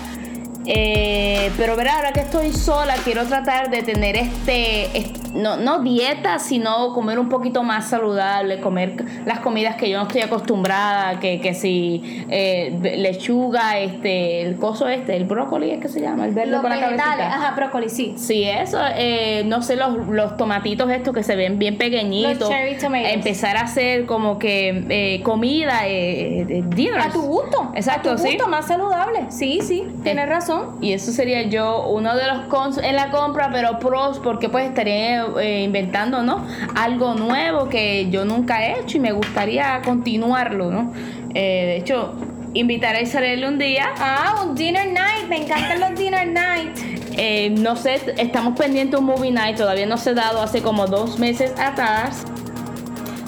eh, 0.65 1.51
pero 1.57 1.75
verá, 1.75 1.95
ahora 1.97 2.13
que 2.13 2.21
estoy 2.21 2.53
sola, 2.53 2.95
quiero 3.03 3.25
tratar 3.25 3.69
de 3.69 3.83
tener 3.83 4.15
este, 4.15 5.11
no, 5.33 5.57
no 5.57 5.79
dieta, 5.79 6.39
sino 6.39 6.93
comer 6.93 7.19
un 7.19 7.29
poquito 7.29 7.63
más 7.63 7.89
saludable, 7.89 8.59
comer 8.59 9.03
las 9.25 9.39
comidas 9.39 9.75
que 9.75 9.89
yo 9.89 9.97
no 9.97 10.03
estoy 10.03 10.21
acostumbrada, 10.21 11.19
que, 11.19 11.39
que 11.41 11.53
si 11.53 12.25
eh, 12.29 12.77
lechuga, 12.97 13.79
este, 13.79 14.41
el 14.41 14.57
coso 14.57 14.87
este, 14.87 15.15
el 15.15 15.25
brócoli 15.25 15.71
es 15.71 15.79
que 15.79 15.87
se 15.87 16.01
llama, 16.01 16.25
el 16.25 16.33
verde 16.33 16.51
Los 16.51 16.61
con 16.61 16.69
la 16.69 16.75
vegetales, 16.77 17.03
cabecita. 17.03 17.35
ajá, 17.35 17.55
brócoli, 17.55 17.89
sí. 17.89 18.13
Sí, 18.17 18.43
eso, 18.43 18.79
eh, 18.95 19.43
no 19.45 19.61
sé, 19.61 19.75
los, 19.75 20.07
los 20.07 20.37
tomatitos 20.37 20.89
estos 20.91 21.13
que 21.13 21.23
se 21.23 21.35
ven 21.35 21.59
bien 21.59 21.77
pequeñitos. 21.77 22.39
Los 22.39 22.49
cherry 22.49 22.77
tomatoes. 22.77 23.13
Empezar 23.13 23.57
a 23.57 23.61
hacer 23.61 24.05
como 24.05 24.39
que 24.39 24.85
eh, 24.89 25.21
comida, 25.23 25.87
eh, 25.87 26.41
eh, 26.41 26.63
dinners. 26.67 27.07
A 27.07 27.11
tu 27.11 27.21
gusto. 27.21 27.71
Exacto, 27.75 28.11
a 28.11 28.15
tu 28.15 28.23
sí. 28.23 28.29
gusto, 28.33 28.47
más 28.47 28.67
saludable. 28.67 29.25
Sí, 29.29 29.59
sí, 29.61 29.87
tienes 30.03 30.27
razón. 30.27 30.77
Y 30.81 30.93
eso 30.93 31.11
sería 31.11 31.43
yo 31.43 31.87
uno 31.87 32.15
de 32.15 32.27
los 32.27 32.45
cons 32.45 32.77
en 32.77 32.95
la 32.95 33.11
compra, 33.11 33.49
pero 33.51 33.79
pros 33.79 34.19
porque 34.19 34.49
pues 34.49 34.65
estaría 34.67 35.20
eh, 35.39 35.63
inventando, 35.63 36.23
¿no? 36.23 36.45
Algo 36.75 37.13
nuevo 37.13 37.69
que 37.69 38.09
yo 38.09 38.25
nunca 38.25 38.65
he 38.65 38.79
hecho 38.79 38.97
y 38.97 38.99
me 38.99 39.11
gustaría 39.11 39.81
continuarlo, 39.83 40.71
¿no? 40.71 40.93
Eh, 41.33 41.65
de 41.65 41.77
hecho, 41.77 42.13
invitaré 42.53 42.99
a 42.99 43.01
Isabel 43.01 43.45
un 43.45 43.57
día. 43.57 43.91
Ah, 43.97 44.43
un 44.43 44.55
dinner 44.55 44.87
night. 44.87 45.27
Me 45.29 45.43
encantan 45.43 45.79
los 45.79 45.97
dinner 45.97 46.27
night. 46.27 46.77
Eh, 47.17 47.49
no 47.51 47.75
sé, 47.75 47.99
estamos 48.17 48.57
pendientes 48.57 48.91
de 48.91 48.97
un 48.97 49.05
movie 49.05 49.31
night, 49.31 49.57
todavía 49.57 49.85
no 49.85 49.97
se 49.97 50.11
ha 50.11 50.13
dado 50.13 50.41
hace 50.41 50.61
como 50.61 50.87
dos 50.87 51.19
meses 51.19 51.53
atrás. 51.59 52.23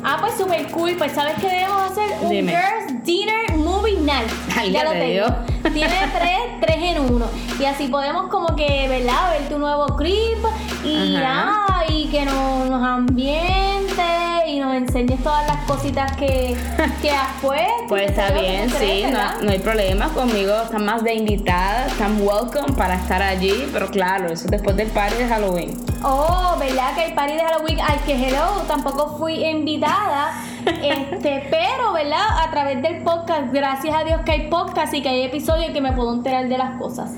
Ah, 0.04 0.18
pues 0.20 0.34
super 0.36 0.70
cool. 0.72 0.96
Pues 0.98 1.14
sabes 1.14 1.36
que 1.36 1.48
debemos 1.48 1.92
hacer 1.92 2.04
un 2.22 2.30
Dime. 2.30 2.52
Girls 2.52 3.04
Dinner 3.04 3.58
Movie 3.84 4.02
Night. 4.02 4.30
Ay, 4.58 4.72
ya 4.72 4.80
ya 4.80 4.86
lo 4.86 4.92
te 4.92 5.00
tengo. 5.00 5.26
digo. 5.26 5.74
Tiene 5.74 5.96
tres, 6.14 6.40
tres 6.62 6.78
en 6.82 7.00
uno. 7.00 7.26
Y 7.60 7.66
así 7.66 7.88
podemos 7.88 8.28
como 8.30 8.56
que, 8.56 8.88
¿verdad? 8.88 9.32
Ver 9.32 9.50
tu 9.50 9.60
nuevo 9.60 9.88
clip 9.98 10.38
y, 10.86 11.16
ah, 11.18 11.84
y 11.90 12.08
que 12.08 12.24
nos, 12.26 12.70
nos 12.70 12.84
ambiente 12.84 14.04
y 14.48 14.60
nos 14.60 14.74
enseñes 14.76 15.22
todas 15.24 15.46
las 15.48 15.66
cositas 15.66 16.16
que, 16.18 16.56
que 17.02 17.12
has 17.12 17.42
puesto. 17.42 17.88
Pues 17.90 18.10
está 18.10 18.32
bien, 18.32 18.70
sí, 18.70 19.06
no, 19.12 19.42
no 19.42 19.52
hay 19.52 19.60
problema 19.60 20.10
conmigo, 20.10 20.54
están 20.64 20.86
más 20.86 21.04
de 21.04 21.14
invitada, 21.14 21.88
están 21.88 22.22
welcome 22.22 22.74
para 22.78 22.96
estar 22.96 23.22
allí, 23.22 23.70
pero 23.72 23.90
claro, 23.90 24.28
eso 24.28 24.46
es 24.46 24.52
después 24.52 24.76
del 24.76 24.88
party 24.90 25.16
de 25.16 25.28
Halloween. 25.28 25.78
Oh, 26.04 26.56
¿verdad? 26.60 26.94
Que 26.96 27.02
hay 27.02 27.14
party 27.14 27.34
de 27.36 27.44
Halloween. 27.44 27.80
Ay, 27.82 28.00
que 28.06 28.14
hello, 28.14 28.64
tampoco 28.68 29.18
fui 29.18 29.46
invitada. 29.46 30.32
Este, 30.66 31.48
pero, 31.50 31.94
¿verdad? 31.94 32.26
A 32.46 32.52
través 32.52 32.82
del 32.82 33.04
podcast, 33.04 33.54
gracias 33.54 33.96
a 33.96 34.04
Dios 34.04 34.22
que 34.26 34.32
hay 34.32 34.48
podcast 34.50 34.94
y 34.94 35.02
que 35.02 35.10
hay 35.10 35.24
episodios 35.24 35.72
que 35.72 35.82
me 35.82 35.92
puedo 35.94 36.14
enterar 36.14 36.48
de 36.48 36.58
las 36.58 36.78
cosas. 36.78 37.12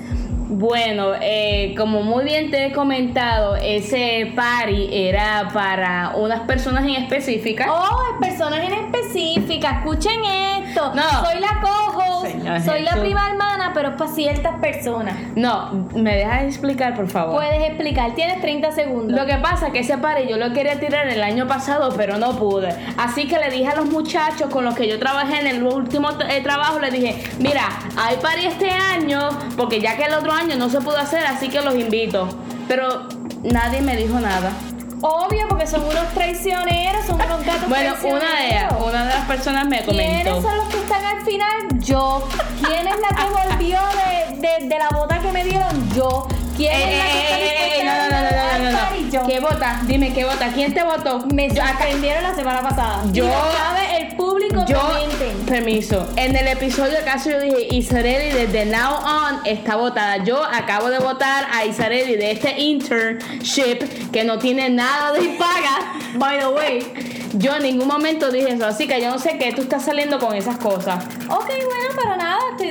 Bueno, 0.48 1.14
eh, 1.20 1.74
como 1.76 2.04
muy 2.04 2.24
bien 2.24 2.52
te 2.52 2.68
he 2.68 2.72
comentado, 2.72 3.56
ese 3.56 4.32
party 4.36 4.90
era 4.92 5.50
para 5.52 6.14
unas 6.16 6.42
personas 6.42 6.84
en 6.86 6.92
específica. 6.92 7.66
Oh, 7.70 8.20
personas 8.22 8.60
en 8.60 8.74
específica. 8.74 9.80
Escuchen 9.80 10.24
esto. 10.24 10.94
No. 10.94 11.26
Soy 11.26 11.40
la 11.40 11.60
co-host, 11.62 11.95
Soy 12.64 12.82
la 12.82 12.92
prima 12.92 13.30
hermana, 13.30 13.72
pero 13.74 13.90
es 13.90 13.96
para 13.96 14.12
ciertas 14.12 14.60
personas. 14.60 15.16
No, 15.36 15.88
me 15.96 16.16
dejas 16.16 16.44
explicar, 16.44 16.96
por 16.96 17.08
favor. 17.08 17.36
Puedes 17.36 17.68
explicar, 17.68 18.14
tienes 18.14 18.42
30 18.42 18.72
segundos. 18.72 19.20
Lo 19.20 19.26
que 19.26 19.36
pasa 19.38 19.68
es 19.68 19.74
que 19.74 19.80
ese 19.80 19.98
party 19.98 20.28
yo 20.28 20.38
lo 20.38 20.54
quería 20.54 20.80
tirar 20.80 21.08
el 21.08 21.24
año 21.24 21.48
pasado, 21.48 21.94
pero 21.98 22.18
no 22.18 22.38
pude. 22.38 22.70
Así 22.98 23.28
que 23.28 23.40
le 23.40 23.50
dije 23.50 23.68
a 23.68 23.76
los 23.76 23.86
muchachos 23.88 24.50
con 24.50 24.64
los 24.64 24.76
que 24.76 24.88
yo 24.88 25.00
trabajé 25.00 25.40
en 25.40 25.48
el 25.48 25.64
último 25.64 26.10
eh, 26.30 26.42
trabajo, 26.42 26.80
les 26.80 26.94
dije, 26.94 27.24
mira, 27.40 27.68
hay 27.98 28.18
party 28.18 28.46
este 28.46 28.70
año, 28.70 29.30
porque 29.58 29.82
ya 29.82 29.98
que 29.98 30.04
el 30.04 30.14
otro 30.14 30.32
año 30.32 30.56
no 30.56 30.70
se 30.70 30.80
pudo 30.82 30.98
hacer, 30.98 31.26
así 31.26 31.50
que 31.50 31.62
los 31.62 31.76
invito. 31.76 32.28
Pero 32.68 33.08
nadie 33.44 33.82
me 33.82 33.96
dijo 33.96 34.20
nada. 34.20 34.52
Obvio, 35.02 35.48
porque 35.50 35.68
son 35.68 35.84
unos 35.84 36.08
traicioneros, 36.14 37.06
son 37.06 37.16
unos 37.22 37.44
gatos 37.46 37.68
Bueno, 37.70 37.94
una 38.04 38.36
de 38.40 38.48
ellas, 38.48 38.70
traicioneros. 38.70 38.88
una 38.88 39.04
de 39.06 39.10
las 39.14 39.26
personas 39.26 39.66
me 39.66 39.84
¿Quiénes 39.84 40.24
comentó. 40.28 40.42
son 40.42 40.58
los 40.58 40.68
que 40.70 40.78
están 40.78 41.06
al 41.06 41.22
final? 41.26 41.80
Yo. 41.80 42.28
¿Quién 42.66 42.88
es 42.88 42.96
la 43.00 43.16
que 43.16 43.24
volvió 43.50 43.80
de, 43.80 44.36
de, 44.48 44.68
de 44.68 44.80
la 44.80 44.90
bota 44.90 45.20
que 45.20 45.32
me 45.32 45.44
dieron? 45.44 45.90
Yo. 45.94 46.28
¿Quién 46.58 46.72
es 46.72 46.98
la 46.98 47.06
que 47.06 47.48
está 47.48 47.55
Yo. 49.16 49.26
¿Qué 49.28 49.40
vota? 49.40 49.82
Dime, 49.86 50.14
¿qué 50.14 50.26
vota? 50.26 50.52
¿Quién 50.54 50.74
te 50.74 50.84
votó? 50.84 51.26
Me 51.34 51.48
Yo 51.50 51.62
acá- 51.64 51.78
sorprendieron 51.80 52.24
la 52.24 52.36
semana 52.36 52.62
pasada. 52.62 53.04
Yo- 53.14 53.26
sabe 53.28 54.02
el 54.02 54.16
público 54.16 54.66
Yo, 54.68 54.80
comenten. 54.82 55.38
permiso, 55.46 56.08
en 56.18 56.36
el 56.36 56.48
episodio 56.48 56.98
acaso 57.00 57.30
yo 57.30 57.40
dije 57.40 57.68
Isareli 57.76 58.32
desde 58.34 58.66
now 58.66 58.94
on 59.06 59.40
está 59.46 59.78
votada. 59.78 60.18
Yo 60.24 60.44
acabo 60.44 60.90
de 60.90 61.00
votar 61.00 61.48
a 61.54 61.64
Isareli 61.66 62.16
de 62.18 62.32
este 62.32 62.60
internship 62.60 64.12
que 64.12 64.24
no 64.24 64.38
tiene 64.40 64.70
nada 64.70 65.12
de 65.14 65.30
paga. 65.40 65.94
By 66.16 66.40
the 66.40 66.48
way. 66.48 66.80
Yo 67.38 67.54
en 67.56 67.64
ningún 67.64 67.88
momento 67.88 68.32
dije 68.32 68.54
eso, 68.54 68.66
así 68.66 68.88
que 68.88 69.02
yo 69.02 69.10
no 69.10 69.20
sé 69.20 69.38
qué 69.38 69.52
tú 69.52 69.62
estás 69.64 69.84
saliendo 69.84 70.20
con 70.20 70.34
esas 70.36 70.58
cosas. 70.58 71.04
Ok, 71.30 71.48
bueno, 71.48 71.90
pero 72.02 72.15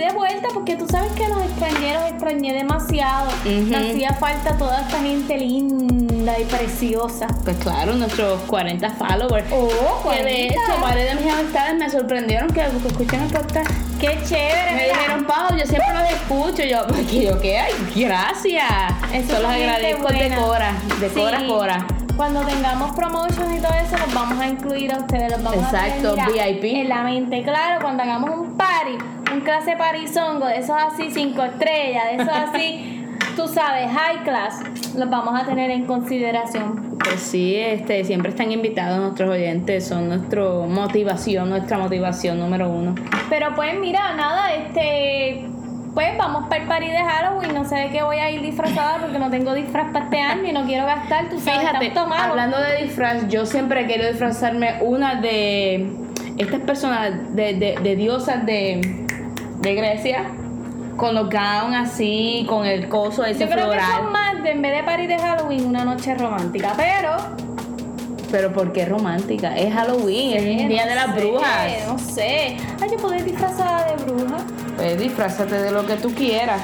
de 0.07 0.13
vuelta 0.13 0.49
porque 0.53 0.77
tú 0.77 0.87
sabes 0.89 1.13
que 1.13 1.29
los 1.29 1.43
extranjeros 1.43 2.03
extrañé 2.11 2.53
demasiado. 2.55 3.29
Me 3.45 3.77
hacía 3.77 4.13
falta 4.15 4.57
toda 4.57 4.81
esta 4.83 4.99
gente 5.01 5.37
linda 5.39 6.39
y 6.39 6.45
preciosa. 6.45 7.27
Pues 7.45 7.57
claro, 7.59 7.95
nuestros 7.95 8.41
40 8.43 8.91
followers. 8.91 9.47
Oh, 9.53 10.11
Que 10.11 10.23
de 10.23 10.47
hecho, 10.47 10.61
varias 10.81 11.15
de 11.17 11.25
mis 11.25 11.33
amistades 11.33 11.75
me 11.77 11.91
sorprendieron 11.91 12.49
que 12.51 12.63
escuchen 12.63 13.23
el 13.23 13.31
podcast. 13.33 13.71
Qué 14.01 14.19
chévere. 14.29 14.73
Me 14.75 14.83
mira. 14.83 14.95
dijeron, 14.99 15.25
Pau, 15.27 15.57
yo 15.57 15.65
siempre 15.67 15.93
los 15.95 16.11
escucho. 16.11 16.63
Yo, 16.65 16.87
porque 16.87 17.23
yo, 17.25 17.41
¿qué? 17.41 17.61
Gracias. 17.95 18.65
Eso 19.13 19.41
los 19.41 19.51
agradezco 19.51 20.09
de. 20.09 20.35
Cora, 20.35 20.73
de 21.01 21.09
Cora 21.09 21.41
Sí. 21.41 21.47
Cora. 21.47 21.87
Cuando 22.17 22.41
tengamos 22.43 22.95
promotions 22.95 23.59
y 23.59 23.61
todo 23.61 23.73
eso, 23.75 23.97
los 24.05 24.15
vamos 24.15 24.39
a 24.39 24.47
incluir 24.47 24.93
a 24.93 24.99
ustedes. 24.99 25.33
Los 25.33 25.43
vamos 25.43 25.65
Exacto, 25.65 26.13
a 26.13 26.15
tener, 26.15 26.31
mira, 26.33 26.47
VIP. 26.47 26.65
En 26.77 26.89
la 26.89 27.03
mente, 27.03 27.43
claro, 27.43 27.81
cuando 27.83 28.03
hagamos 28.05 28.31
un 28.31 28.57
party, 28.57 28.99
un 29.35 29.41
clase 29.41 29.77
parizongo, 29.77 30.47
de 30.47 30.59
esos 30.59 30.77
así, 30.77 31.11
cinco 31.11 31.43
estrellas, 31.43 32.05
de 32.07 32.23
esos 32.23 32.35
así, 32.35 33.05
tú 33.37 33.49
sabes, 33.49 33.91
high 33.91 34.23
class, 34.25 34.61
los 34.97 35.11
vamos 35.11 35.41
a 35.41 35.45
tener 35.45 35.71
en 35.71 35.87
consideración. 35.87 36.97
Pues 36.99 37.21
sí, 37.21 37.57
este, 37.57 38.05
siempre 38.05 38.31
están 38.31 38.53
invitados 38.53 38.99
nuestros 39.01 39.31
oyentes, 39.31 39.87
son 39.87 40.09
nuestra 40.09 40.43
motivación, 40.43 41.51
nuestra 41.51 41.79
motivación 41.79 42.39
número 42.39 42.69
uno. 42.69 42.95
Pero 43.29 43.55
pues 43.55 43.79
mira, 43.79 44.15
nada, 44.15 44.55
este. 44.55 45.49
Pues 45.93 46.19
vamos 46.19 46.49
para 46.49 46.61
el 46.61 46.67
party 46.67 46.89
de 46.89 46.99
Halloween. 46.99 47.55
No 47.55 47.65
sé 47.65 47.77
de 47.77 47.91
qué 47.91 48.03
voy 48.03 48.17
a 48.17 48.29
ir 48.29 48.43
disfrazada 48.43 48.99
porque 48.99 49.17
no 49.17 49.31
tengo 49.31 49.55
disfraz 49.55 49.93
para 49.93 50.07
este 50.07 50.21
año 50.21 50.49
y 50.49 50.53
no 50.53 50.65
quiero 50.65 50.87
gastar, 50.87 51.29
tú 51.29 51.39
sabes, 51.39 51.61
Fíjate, 51.61 51.91
tanto 51.91 52.09
malo. 52.09 52.31
hablando 52.31 52.59
de 52.61 52.83
disfraz, 52.83 53.29
yo 53.29 53.47
siempre 53.47 53.87
querido 53.87 54.09
disfrazarme 54.09 54.79
una 54.81 55.21
de 55.21 55.89
estas 56.37 56.63
personas, 56.63 57.13
de, 57.37 57.55
de, 57.55 57.77
de 57.81 57.95
diosas 57.95 58.45
de, 58.45 59.04
de 59.65 59.75
Grecia, 59.75 60.25
con 60.97 61.15
los 61.15 61.29
gowns 61.31 61.75
así, 61.77 62.47
con 62.49 62.65
el 62.67 62.89
coso 62.89 63.25
ese 63.25 63.41
Yo 63.41 63.51
creo 63.51 63.71
que 63.71 63.81
son 63.81 63.87
floral. 63.89 64.13
más 64.13 64.43
de 64.43 64.51
en 64.53 64.63
vez 64.63 64.77
de 64.77 64.83
party 64.85 65.07
de 65.07 65.19
Halloween, 65.19 65.67
una 65.67 65.85
noche 65.85 66.15
romántica. 66.15 66.73
Pero. 66.77 67.17
Pero 68.31 68.53
¿por 68.53 68.73
qué 68.73 68.85
romántica? 68.85 69.57
Es 69.57 69.73
Halloween, 69.73 70.37
es 70.37 70.61
el 70.63 70.69
día 70.69 70.85
no 70.85 70.89
de 70.91 70.95
las 70.97 71.07
sé, 71.07 71.21
brujas. 71.21 71.73
No 71.87 71.99
sé. 71.99 72.57
Ay, 72.81 72.91
yo 72.91 72.97
puedo 72.99 73.15
ir 73.15 73.25
disfrazada 73.25 73.87
de 73.87 74.05
bruja. 74.05 74.37
Pues 74.77 74.99
disfrázate 74.99 75.55
de 75.63 75.71
lo 75.71 75.87
que 75.87 75.95
tú 75.97 76.13
quieras. 76.15 76.61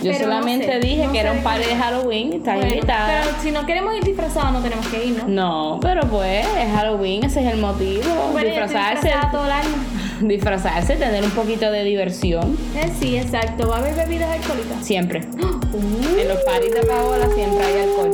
Yo 0.00 0.12
Pero 0.12 0.26
no 0.28 0.32
solamente 0.34 0.66
sé, 0.66 0.78
dije 0.78 1.06
no 1.06 1.12
que 1.12 1.18
era 1.18 1.32
un 1.32 1.42
party 1.42 1.64
de 1.66 1.74
Halloween 1.74 2.32
estás 2.34 2.54
Bueno, 2.54 2.72
invitada. 2.72 3.20
pero 3.24 3.36
si 3.42 3.50
no 3.50 3.66
queremos 3.66 3.96
ir 3.96 4.04
disfrazados, 4.04 4.52
no 4.52 4.60
tenemos 4.60 4.86
que 4.86 5.04
ir, 5.06 5.24
¿no? 5.24 5.28
No, 5.28 5.80
pero 5.82 6.02
pues 6.02 6.46
es 6.56 6.72
Halloween, 6.72 7.24
ese 7.24 7.40
es 7.44 7.52
el 7.52 7.60
motivo. 7.60 8.04
Bueno, 8.30 8.48
yo 8.48 8.54
estoy 8.62 8.62
disfrazarse, 8.62 9.06
disfrazada 9.08 9.30
todo 9.32 9.44
el 9.46 9.50
año. 9.52 9.97
disfrazarse, 10.28 10.96
tener 10.96 11.22
un 11.24 11.30
poquito 11.30 11.70
de 11.70 11.84
diversión. 11.84 12.56
Eh, 12.76 12.90
sí, 13.00 13.16
exacto. 13.16 13.68
Va 13.68 13.76
a 13.76 13.78
haber 13.78 13.94
bebidas 13.94 14.30
alcohólicas. 14.30 14.84
Siempre. 14.84 15.20
En 16.18 16.26
los 16.28 16.38
parties 16.42 16.74
de 16.74 16.80
Paola 16.82 17.28
siempre 17.34 17.64
hay 17.64 17.82
alcohol. 17.82 18.10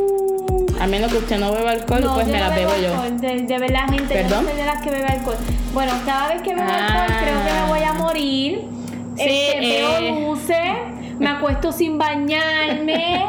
A 0.81 0.87
menos 0.87 1.11
que 1.11 1.19
usted 1.19 1.39
no 1.39 1.53
beba 1.53 1.71
alcohol, 1.71 2.01
No, 2.05 2.15
pues 2.15 2.27
yo 2.27 2.33
me 2.33 2.39
no 2.41 2.47
las 2.47 2.55
bebo 2.57 2.73
yo. 2.83 2.93
alcohol, 3.01 3.21
De, 3.21 3.43
de 3.43 3.59
verdad, 3.59 3.89
gente, 3.89 4.03
yo 4.03 4.09
¿Perdón? 4.23 4.45
no 4.45 4.51
soy 4.51 4.59
de 4.59 4.67
las 4.67 4.83
que 4.83 4.91
bebe 4.91 5.07
alcohol. 5.07 5.37
Bueno, 5.73 5.93
cada 6.05 6.29
vez 6.35 6.43
que 6.43 6.55
bebo 6.55 6.67
Ah. 6.69 7.05
alcohol 7.05 7.17
creo 7.23 7.45
que 7.45 7.53
me 7.63 7.69
voy 7.69 7.83
a 7.83 7.93
morir. 7.95 8.61
Sí, 9.17 9.23
Este, 9.23 9.59
eh. 9.59 9.83
veo 10.01 10.21
luces, 10.33 10.57
me 11.19 11.29
acuesto 11.29 11.73
sin 11.73 11.99
bañarme, 11.99 13.25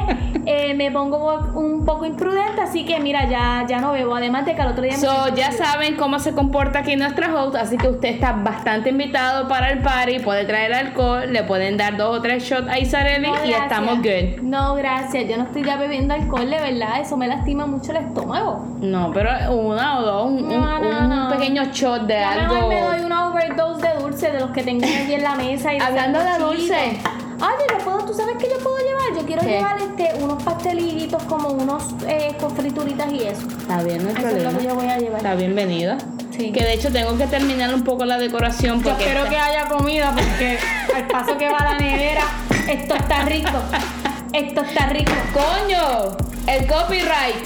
eh, 0.45 0.73
me 0.73 0.91
pongo 0.91 1.39
un 1.55 1.85
poco 1.85 2.05
imprudente, 2.05 2.61
así 2.61 2.85
que 2.85 2.99
mira, 2.99 3.27
ya, 3.29 3.65
ya 3.67 3.79
no 3.79 3.91
bebo. 3.91 4.15
Además 4.15 4.45
de 4.45 4.55
que 4.55 4.61
al 4.61 4.69
otro 4.69 4.83
día 4.83 4.93
me 4.93 4.97
So, 4.99 5.11
siento 5.23 5.35
ya 5.35 5.51
saben 5.51 5.95
cómo 5.95 6.19
se 6.19 6.33
comporta 6.33 6.79
aquí 6.79 6.95
nuestra 6.95 7.33
host, 7.33 7.55
así 7.55 7.77
que 7.77 7.87
usted 7.87 8.09
está 8.09 8.31
bastante 8.33 8.89
invitado 8.89 9.47
para 9.47 9.69
el 9.71 9.79
party, 9.79 10.19
puede 10.19 10.45
traer 10.45 10.73
alcohol, 10.73 11.31
le 11.31 11.43
pueden 11.43 11.77
dar 11.77 11.97
dos 11.97 12.17
o 12.17 12.21
tres 12.21 12.43
shots 12.43 12.67
a 12.69 12.79
Isareli 12.79 13.29
No, 13.29 13.45
y 13.45 13.51
estamos 13.53 13.97
good. 13.99 14.41
No, 14.41 14.75
gracias. 14.75 15.27
Yo 15.29 15.37
no 15.37 15.43
estoy 15.43 15.63
ya 15.63 15.77
bebiendo 15.77 16.13
alcohol, 16.13 16.49
de 16.49 16.59
verdad. 16.59 16.99
Eso 17.01 17.17
me 17.17 17.27
lastima 17.27 17.65
mucho 17.65 17.91
el 17.91 17.97
estómago. 17.97 18.65
No, 18.81 19.11
pero 19.13 19.29
una 19.53 19.99
o 19.99 20.01
dos, 20.01 20.25
un, 20.31 20.43
un- 20.45 20.49
No, 20.61 20.79
no, 20.79 20.99
un 20.99 21.09
no. 21.09 21.29
pequeño 21.29 21.63
shot 21.71 22.03
de 22.03 22.15
Ya 22.19 22.31
algo. 22.33 22.53
mejor 22.55 22.69
me 22.69 22.81
doy 22.81 22.99
una 23.05 23.27
overdose 23.29 23.87
de 23.87 23.99
dulce 23.99 24.31
de 24.31 24.39
los 24.39 24.51
que 24.51 24.63
tengo 24.63 24.85
allí 24.85 25.13
en 25.13 25.23
la 25.23 25.35
mesa. 25.35 25.73
Y 25.73 25.79
Hablando 25.79 26.19
de 26.19 26.37
dulce. 26.39 26.97
Oye, 27.37 27.65
yo 27.69 27.77
puedo, 27.83 28.05
tú 28.05 28.13
sabes 28.13 28.37
que 28.37 28.49
yo 28.49 28.57
puedo 28.59 28.77
llevar. 28.77 29.13
Yo 29.19 29.25
quiero 29.25 29.41
llevar 29.43 29.77
este, 29.81 30.23
unos 30.23 30.41
pastelillitos 30.43 31.21
como 31.23 31.49
unos 31.49 31.83
eh, 32.07 32.35
con 32.39 32.55
frituritas 32.55 33.11
y 33.11 33.23
eso. 33.23 33.47
Está 33.47 33.83
bien, 33.83 34.03
no 34.03 34.09
hay 34.09 34.15
Eso 34.17 34.27
es 34.27 34.33
lo 34.33 34.39
problema. 34.51 34.59
que 34.59 34.65
yo 34.67 34.75
voy 34.75 34.87
a 34.87 34.97
llevar. 34.97 35.17
Está 35.17 35.35
bienvenida. 35.35 35.97
Sí. 36.35 36.51
Que 36.51 36.63
de 36.63 36.73
hecho 36.73 36.91
tengo 36.91 37.17
que 37.17 37.27
terminar 37.27 37.73
un 37.73 37.83
poco 37.83 38.03
la 38.05 38.17
decoración 38.17 38.81
Yo 38.83 38.89
porque 38.89 39.03
espero 39.05 39.19
esta- 39.25 39.29
que 39.29 39.37
haya 39.37 39.67
comida 39.69 40.11
porque 40.13 40.59
al 40.95 41.07
paso 41.07 41.37
que 41.37 41.49
va 41.49 41.59
la 41.59 41.77
nevera, 41.77 42.23
esto 42.69 42.95
está 42.95 43.21
rico. 43.23 43.51
Esto 44.33 44.61
está 44.61 44.87
rico. 44.87 45.11
¡Coño! 45.33 46.17
El 46.47 46.67
copyright. 46.67 47.45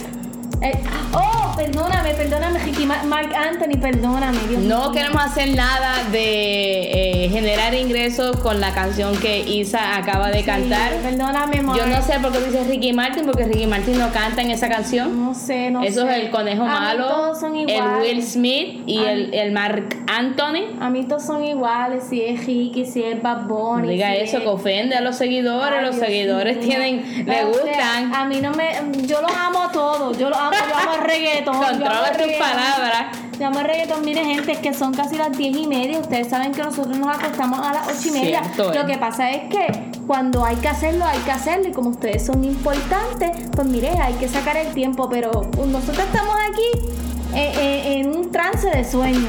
Eh, 0.62 0.84
oh, 1.14 1.39
perdóname, 1.60 2.14
perdóname, 2.14 2.60
Ricky 2.60 2.86
Ma- 2.86 3.04
Mark 3.04 3.30
Anthony, 3.36 3.78
perdóname, 3.82 4.38
Dios 4.48 4.62
No 4.64 4.84
mío. 4.84 4.92
queremos 4.94 5.22
hacer 5.24 5.54
nada 5.56 6.04
de 6.12 7.26
eh, 7.26 7.30
generar 7.30 7.74
ingresos 7.74 8.38
con 8.38 8.62
la 8.62 8.74
canción 8.74 9.16
que 9.18 9.40
Isa 9.40 9.98
acaba 9.98 10.30
de 10.30 10.40
Sí, 10.40 10.46
cantar. 10.46 10.94
Perdóname, 11.02 11.62
Mark. 11.62 11.78
Yo 11.78 11.86
no 11.88 12.02
sé 12.02 12.20
por 12.22 12.32
qué 12.32 12.40
dices 12.40 12.68
Ricky 12.68 12.94
Martin, 12.94 13.26
porque 13.26 13.44
Ricky 13.46 13.68
Martin 13.68 13.98
no 14.00 14.10
canta 14.12 14.42
en 14.42 14.52
esa 14.52 14.70
canción. 14.70 15.20
No 15.26 15.34
sé, 15.34 15.70
no 15.70 15.84
Eso 15.84 16.06
sé. 16.06 16.12
es 16.18 16.24
el 16.24 16.32
conejo 16.32 16.64
A 16.64 16.66
mí 16.66 16.72
malo, 16.72 17.08
todos 17.08 17.40
son 17.40 17.56
el 17.58 17.70
iguales. 17.70 18.02
Will 18.02 18.24
Smith 18.24 18.84
y 18.86 19.00
A 19.00 19.12
el, 19.12 19.28
mí- 19.30 19.38
el 19.38 19.52
Mark 19.52 19.90
Anthony. 20.08 20.78
A 20.80 20.90
mí 20.90 21.04
todos 21.08 21.26
son 21.26 21.44
iguales, 21.44 22.06
si 22.10 22.22
es 22.24 22.46
Ricky, 22.46 22.86
si 22.86 23.04
es 23.04 23.22
Bad 23.22 23.42
No 23.44 23.48
Bunny. 23.48 23.90
diga 23.90 24.12
si 24.12 24.18
eso, 24.22 24.38
es- 24.38 24.44
que 24.44 24.50
ofende 24.50 24.96
a 24.96 25.02
los 25.02 25.16
seguidores. 25.18 25.80
Ay, 25.80 25.86
los 25.86 25.96
Dios 25.96 26.06
seguidores 26.08 26.60
tienen, 26.62 27.26
le 27.26 27.44
O 27.46 27.54
sea, 27.54 27.64
gustan. 27.64 28.16
a 28.16 28.26
mí 28.26 28.38
no 28.42 28.52
me. 28.52 28.70
Yo 29.06 29.22
los 29.22 29.32
amo 29.36 29.64
a 29.64 29.72
todos. 29.72 30.18
Yo 30.18 30.30
los 30.30 30.38
amo, 30.40 30.52
yo 30.52 30.76
amo 30.78 30.94
el 30.96 31.02
reggaetón. 31.10 31.49
Amo 31.50 31.64
Controla 31.64 32.08
tus 32.10 32.18
reggaetón. 32.18 32.48
palabras. 32.48 33.18
Yo 33.40 33.48
amo 33.48 33.60
el 33.60 33.66
reggaetón. 33.66 34.06
Mire, 34.06 34.24
gente, 34.26 34.52
es 34.52 34.60
que 34.60 34.74
son 34.74 34.94
casi 34.94 35.16
las 35.18 35.38
diez 35.38 35.56
y 35.56 35.68
media. 35.68 36.00
Ustedes 36.00 36.28
saben 36.30 36.52
que 36.52 36.62
nosotros 36.64 36.98
nos 36.98 37.16
acostamos 37.16 37.60
a 37.66 37.74
las 37.74 37.88
ocho 37.88 38.10
y 38.10 38.12
media. 38.12 38.44
Cierto, 38.44 38.74
Lo 38.74 38.82
eh. 38.82 38.86
que 38.92 38.98
pasa 38.98 39.32
es 39.32 39.50
que 39.50 39.92
cuando 40.08 40.44
hay 40.46 40.56
que 40.58 40.68
hacerlo, 40.68 41.06
hay 41.06 41.20
que 41.20 41.32
hacerlo. 41.32 41.70
Y 41.70 41.72
como 41.72 41.90
ustedes 41.92 42.26
son 42.26 42.44
importantes, 42.44 43.32
pues 43.56 43.68
mire, 43.68 43.90
hay 44.02 44.14
que 44.16 44.28
sacar 44.28 44.58
el 44.58 44.74
tiempo. 44.74 45.08
Pero 45.10 45.32
nosotros 45.68 46.00
estamos 46.06 46.36
aquí 46.52 46.90
eh, 47.36 47.54
eh, 47.58 48.00
en 48.00 48.16
un 48.16 48.32
trance 48.32 48.70
de 48.70 48.84
sueño. 48.84 49.28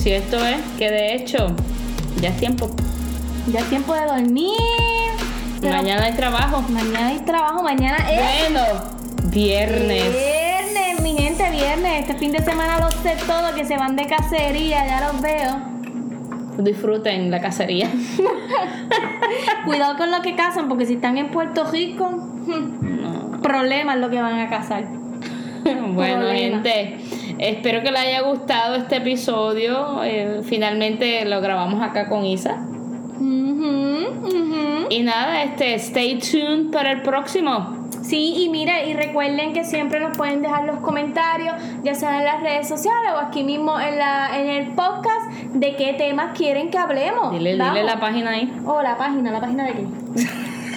Cierto 0.00 0.36
es 0.44 0.56
que 0.78 0.90
de 0.90 1.14
hecho 1.14 1.48
ya 2.20 2.28
es 2.30 2.36
tiempo. 2.38 2.70
Ya 3.52 3.60
es 3.60 3.66
tiempo 3.68 3.94
de 3.94 4.06
dormir. 4.06 4.52
Pero 5.60 5.76
Mañana 5.76 6.04
hay 6.04 6.12
trabajo. 6.14 6.62
mañana 6.68 7.08
hay 7.08 7.18
trabajo. 7.20 7.62
Mañana 7.62 7.96
es. 8.10 8.50
Bueno, 8.50 8.60
viernes. 9.24 10.04
Mi 10.04 10.33
gente, 11.36 11.56
viernes. 11.56 12.00
Este 12.00 12.14
fin 12.14 12.32
de 12.32 12.38
semana 12.40 12.78
los 12.78 12.94
sé 12.94 13.16
todo, 13.26 13.54
que 13.54 13.64
se 13.64 13.76
van 13.76 13.96
de 13.96 14.06
cacería, 14.06 14.86
ya 14.86 15.12
los 15.12 15.20
veo. 15.20 16.62
Disfruten 16.62 17.30
la 17.30 17.40
cacería. 17.40 17.88
Cuidado 19.64 19.96
con 19.96 20.10
lo 20.10 20.22
que 20.22 20.36
cazan, 20.36 20.68
porque 20.68 20.86
si 20.86 20.94
están 20.94 21.18
en 21.18 21.28
Puerto 21.28 21.64
Rico, 21.64 22.10
problemas 23.42 23.98
lo 23.98 24.10
que 24.10 24.20
van 24.20 24.38
a 24.38 24.48
cazar. 24.48 24.84
bueno, 25.94 26.28
gente, 26.28 26.98
espero 27.38 27.82
que 27.82 27.90
les 27.90 28.00
haya 28.00 28.20
gustado 28.20 28.76
este 28.76 28.96
episodio. 28.96 30.04
Eh, 30.04 30.42
finalmente 30.44 31.24
lo 31.24 31.40
grabamos 31.40 31.82
acá 31.82 32.08
con 32.08 32.24
Isa. 32.24 32.64
Ujú, 33.18 34.06
ujú. 34.22 34.86
Y 34.90 35.02
nada, 35.02 35.42
este, 35.42 35.74
stay 35.74 36.18
tuned 36.18 36.70
para 36.70 36.92
el 36.92 37.02
próximo. 37.02 37.83
Sí, 38.04 38.34
y 38.36 38.48
mire, 38.50 38.86
y 38.86 38.92
recuerden 38.92 39.54
que 39.54 39.64
siempre 39.64 39.98
nos 39.98 40.16
pueden 40.16 40.42
dejar 40.42 40.64
los 40.64 40.80
comentarios, 40.80 41.54
ya 41.82 41.94
sea 41.94 42.18
en 42.18 42.24
las 42.24 42.42
redes 42.42 42.68
sociales 42.68 43.12
o 43.14 43.18
aquí 43.18 43.44
mismo 43.44 43.80
en, 43.80 43.98
la, 43.98 44.38
en 44.38 44.48
el 44.48 44.72
podcast, 44.72 45.30
de 45.54 45.74
qué 45.76 45.94
temas 45.94 46.36
quieren 46.36 46.70
que 46.70 46.76
hablemos. 46.76 47.32
Dile, 47.32 47.52
dile 47.52 47.82
la 47.82 47.98
página 47.98 48.30
ahí. 48.32 48.52
Oh, 48.66 48.82
la 48.82 48.98
página, 48.98 49.30
la 49.30 49.40
página 49.40 49.64
de 49.64 49.72
qué? 49.72 49.86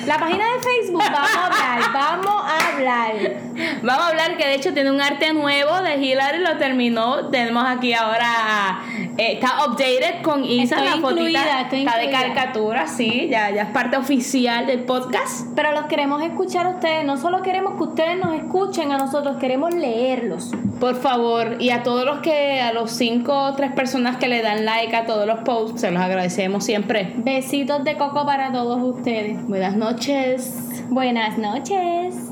La 0.07 0.17
página 0.17 0.45
de 0.45 0.59
Facebook, 0.61 1.03
vamos 1.03 1.35
a 1.35 1.45
hablar, 1.47 1.93
vamos 1.93 2.43
a 2.45 2.69
hablar. 2.69 3.13
Vamos 3.83 4.05
a 4.05 4.07
hablar 4.07 4.37
que 4.37 4.47
de 4.47 4.55
hecho 4.55 4.73
tiene 4.73 4.89
un 4.89 5.01
arte 5.01 5.33
nuevo 5.33 5.81
de 5.81 5.97
Hillary, 5.97 6.39
lo 6.39 6.55
terminó. 6.57 7.27
Tenemos 7.27 7.65
aquí 7.67 7.93
ahora, 7.93 8.79
eh, 9.17 9.33
está 9.33 9.65
updated 9.65 10.21
con 10.21 10.43
Isa, 10.45 10.83
la 10.83 10.97
fotita. 10.97 11.09
incluida, 11.11 11.61
está 11.71 11.97
de 11.97 12.09
caricatura, 12.09 12.87
sí, 12.87 13.27
ya, 13.29 13.49
ya 13.49 13.63
es 13.63 13.69
parte 13.69 13.97
oficial 13.97 14.67
del 14.67 14.81
podcast. 14.81 15.47
Pero 15.55 15.71
los 15.71 15.85
queremos 15.85 16.21
escuchar 16.21 16.65
a 16.67 16.69
ustedes, 16.69 17.05
no 17.05 17.17
solo 17.17 17.41
queremos 17.41 17.75
que 17.77 17.83
ustedes 17.83 18.17
nos 18.19 18.35
escuchen 18.35 18.91
a 18.91 18.97
nosotros, 18.97 19.37
queremos 19.37 19.73
leerlos. 19.73 20.51
Por 20.79 20.95
favor, 20.95 21.57
y 21.59 21.71
a 21.71 21.83
todos 21.83 22.05
los 22.05 22.19
que, 22.19 22.61
a 22.61 22.73
los 22.73 22.91
cinco 22.91 23.33
o 23.33 23.53
tres 23.53 23.71
personas 23.71 24.17
que 24.17 24.27
le 24.27 24.41
dan 24.41 24.65
like 24.65 24.95
a 24.95 25.05
todos 25.05 25.25
los 25.25 25.39
posts, 25.39 25.81
se 25.81 25.91
los 25.91 26.01
agradecemos 26.01 26.63
siempre. 26.63 27.13
Besitos 27.17 27.83
de 27.83 27.97
coco 27.97 28.25
para 28.25 28.51
todos 28.51 28.81
ustedes. 28.81 29.45
Buenas 29.47 29.75
noches. 29.75 30.83
Buenas 30.89 31.37
noches. 31.37 32.26